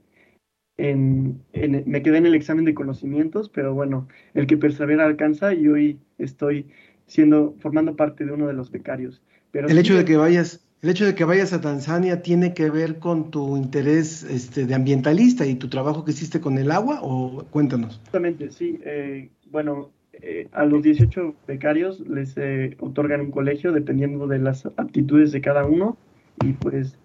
[0.88, 5.52] En, en, me quedé en el examen de conocimientos, pero bueno, el que persevera alcanza
[5.52, 6.66] y hoy estoy
[7.06, 9.20] siendo, formando parte de uno de los becarios.
[9.50, 12.70] Pero el hecho de que vayas, el hecho de que vayas a Tanzania tiene que
[12.70, 17.00] ver con tu interés este, de ambientalista y tu trabajo que hiciste con el agua,
[17.02, 17.96] o cuéntanos.
[17.96, 18.78] Exactamente, sí.
[18.84, 19.90] Eh, bueno,
[20.22, 25.40] eh, a los 18 becarios les eh, otorgan un colegio dependiendo de las aptitudes de
[25.40, 25.96] cada uno
[26.44, 26.96] y pues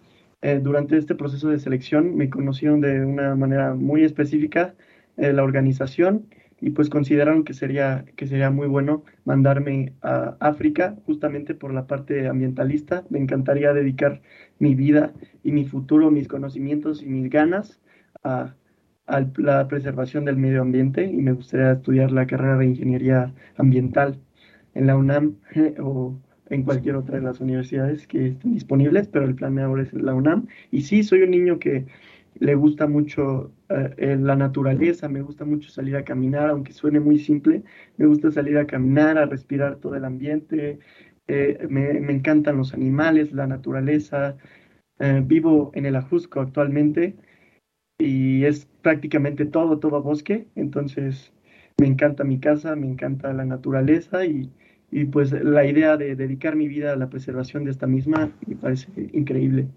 [0.62, 4.76] durante este proceso de selección me conocieron de una manera muy específica
[5.18, 6.28] la organización
[6.62, 11.86] y pues consideraron que sería, que sería muy bueno mandarme a África justamente por la
[11.86, 13.04] parte ambientalista.
[13.10, 14.22] Me encantaría dedicar
[14.60, 17.82] mi vida y mi futuro, mis conocimientos y mis ganas
[18.24, 18.56] a,
[19.08, 24.20] a la preservación del medio ambiente y me gustaría estudiar la carrera de ingeniería ambiental
[24.74, 25.36] en la UNAM
[25.80, 26.18] o
[26.50, 29.94] en cualquier otra de las universidades que estén disponibles, pero el plan de ahora es
[29.94, 30.48] la UNAM.
[30.72, 31.86] Y sí, soy un niño que
[32.40, 37.20] le gusta mucho eh, la naturaleza, me gusta mucho salir a caminar, aunque suene muy
[37.20, 37.64] simple,
[37.98, 40.80] me gusta salir a caminar, a respirar todo el ambiente,
[41.28, 44.38] eh, me, encantan los animales, la naturaleza,
[45.00, 47.16] Eh, vivo en el Ajusco actualmente
[48.00, 51.34] y es prácticamente todo, todo bosque, entonces
[51.80, 54.52] me encanta mi casa, me encanta la naturaleza y,
[54.92, 58.56] y pues la idea de dedicar mi vida a la preservación de esta misma me
[58.56, 59.68] parece increíble.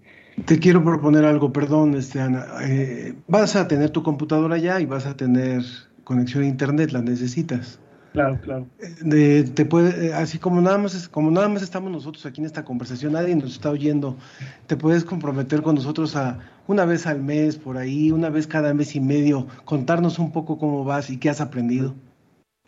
[0.45, 2.45] Te quiero proponer algo, perdón, este, Ana.
[2.63, 5.63] Eh, vas a tener tu computadora ya y vas a tener
[6.03, 7.79] conexión a internet, la necesitas.
[8.13, 8.67] Claro, claro.
[9.01, 12.47] De, te puede, eh, así como nada más como nada más estamos nosotros aquí en
[12.47, 14.17] esta conversación, nadie nos está oyendo,
[14.65, 18.73] te puedes comprometer con nosotros a una vez al mes por ahí, una vez cada
[18.73, 21.93] mes y medio, contarnos un poco cómo vas y qué has aprendido.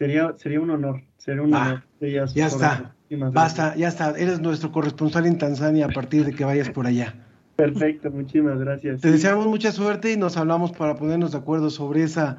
[0.02, 1.84] Sería, sería un honor, sería un Ah, honor.
[2.34, 2.96] Ya está,
[3.32, 7.14] basta, ya está, eres nuestro corresponsal en Tanzania a partir de que vayas por allá.
[7.56, 9.02] Perfecto, muchísimas gracias.
[9.02, 12.38] Te deseamos mucha suerte y nos hablamos para ponernos de acuerdo sobre esa,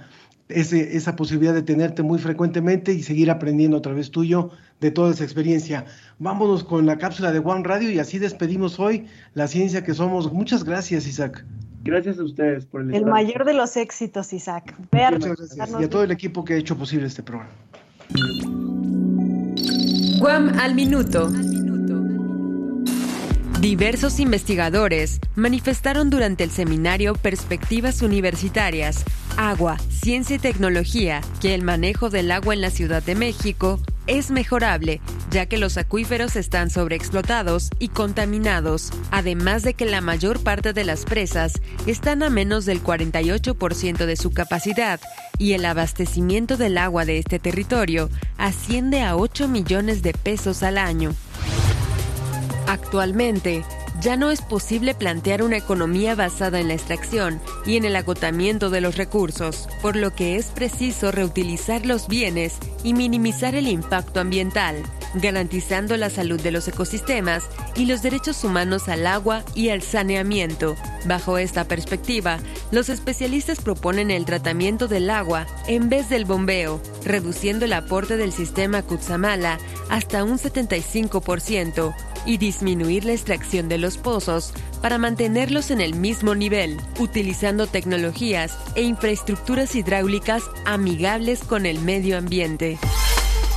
[0.49, 4.51] ese- esa posibilidad de tenerte muy frecuentemente y seguir aprendiendo a través tuyo
[4.81, 5.85] de toda esa experiencia.
[6.19, 10.33] Vámonos con la cápsula de One Radio y así despedimos hoy la ciencia que somos.
[10.33, 11.45] Muchas gracias, Isaac.
[11.83, 14.75] Gracias a ustedes por el El mayor de los éxitos, Isaac.
[14.93, 15.81] Muchas gracias.
[15.81, 17.51] Y a todo el equipo que ha hecho posible este programa.
[20.19, 21.31] Guam al minuto.
[23.61, 29.05] Diversos investigadores manifestaron durante el seminario Perspectivas Universitarias,
[29.37, 34.31] Agua, Ciencia y Tecnología que el manejo del agua en la Ciudad de México es
[34.33, 35.01] mejorable,
[35.33, 40.85] ya que los acuíferos están sobreexplotados y contaminados, además de que la mayor parte de
[40.85, 41.55] las presas
[41.87, 45.01] están a menos del 48% de su capacidad
[45.39, 50.77] y el abastecimiento del agua de este territorio asciende a 8 millones de pesos al
[50.77, 51.15] año.
[52.69, 53.65] Actualmente,
[54.03, 58.69] ya no es posible plantear una economía basada en la extracción y en el agotamiento
[58.69, 64.21] de los recursos, por lo que es preciso reutilizar los bienes y minimizar el impacto
[64.21, 64.83] ambiental,
[65.15, 67.45] garantizando la salud de los ecosistemas
[67.75, 70.77] y los derechos humanos al agua y al saneamiento.
[71.05, 72.39] Bajo esta perspectiva,
[72.71, 78.33] los especialistas proponen el tratamiento del agua en vez del bombeo, reduciendo el aporte del
[78.33, 79.59] sistema Kutsamala
[79.89, 81.95] hasta un 75%
[82.25, 88.57] y disminuir la extracción de los pozos para mantenerlos en el mismo nivel, utilizando tecnologías
[88.75, 92.79] e infraestructuras hidráulicas amigables con el medio ambiente.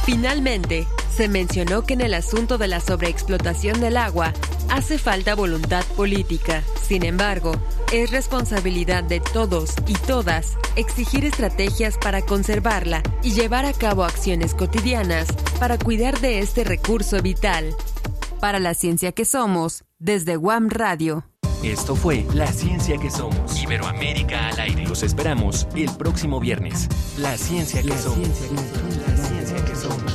[0.05, 4.33] Finalmente, se mencionó que en el asunto de la sobreexplotación del agua
[4.69, 6.61] hace falta voluntad política.
[6.85, 7.53] Sin embargo,
[7.93, 14.53] es responsabilidad de todos y todas exigir estrategias para conservarla y llevar a cabo acciones
[14.53, 17.73] cotidianas para cuidar de este recurso vital.
[18.41, 21.23] Para la ciencia que somos, desde Guam Radio.
[21.63, 23.59] Esto fue La Ciencia que Somos.
[23.59, 24.85] Iberoamérica al aire.
[24.85, 26.87] Los esperamos el próximo viernes.
[27.17, 28.27] La Ciencia que Somos.
[29.07, 30.14] La Ciencia que Somos.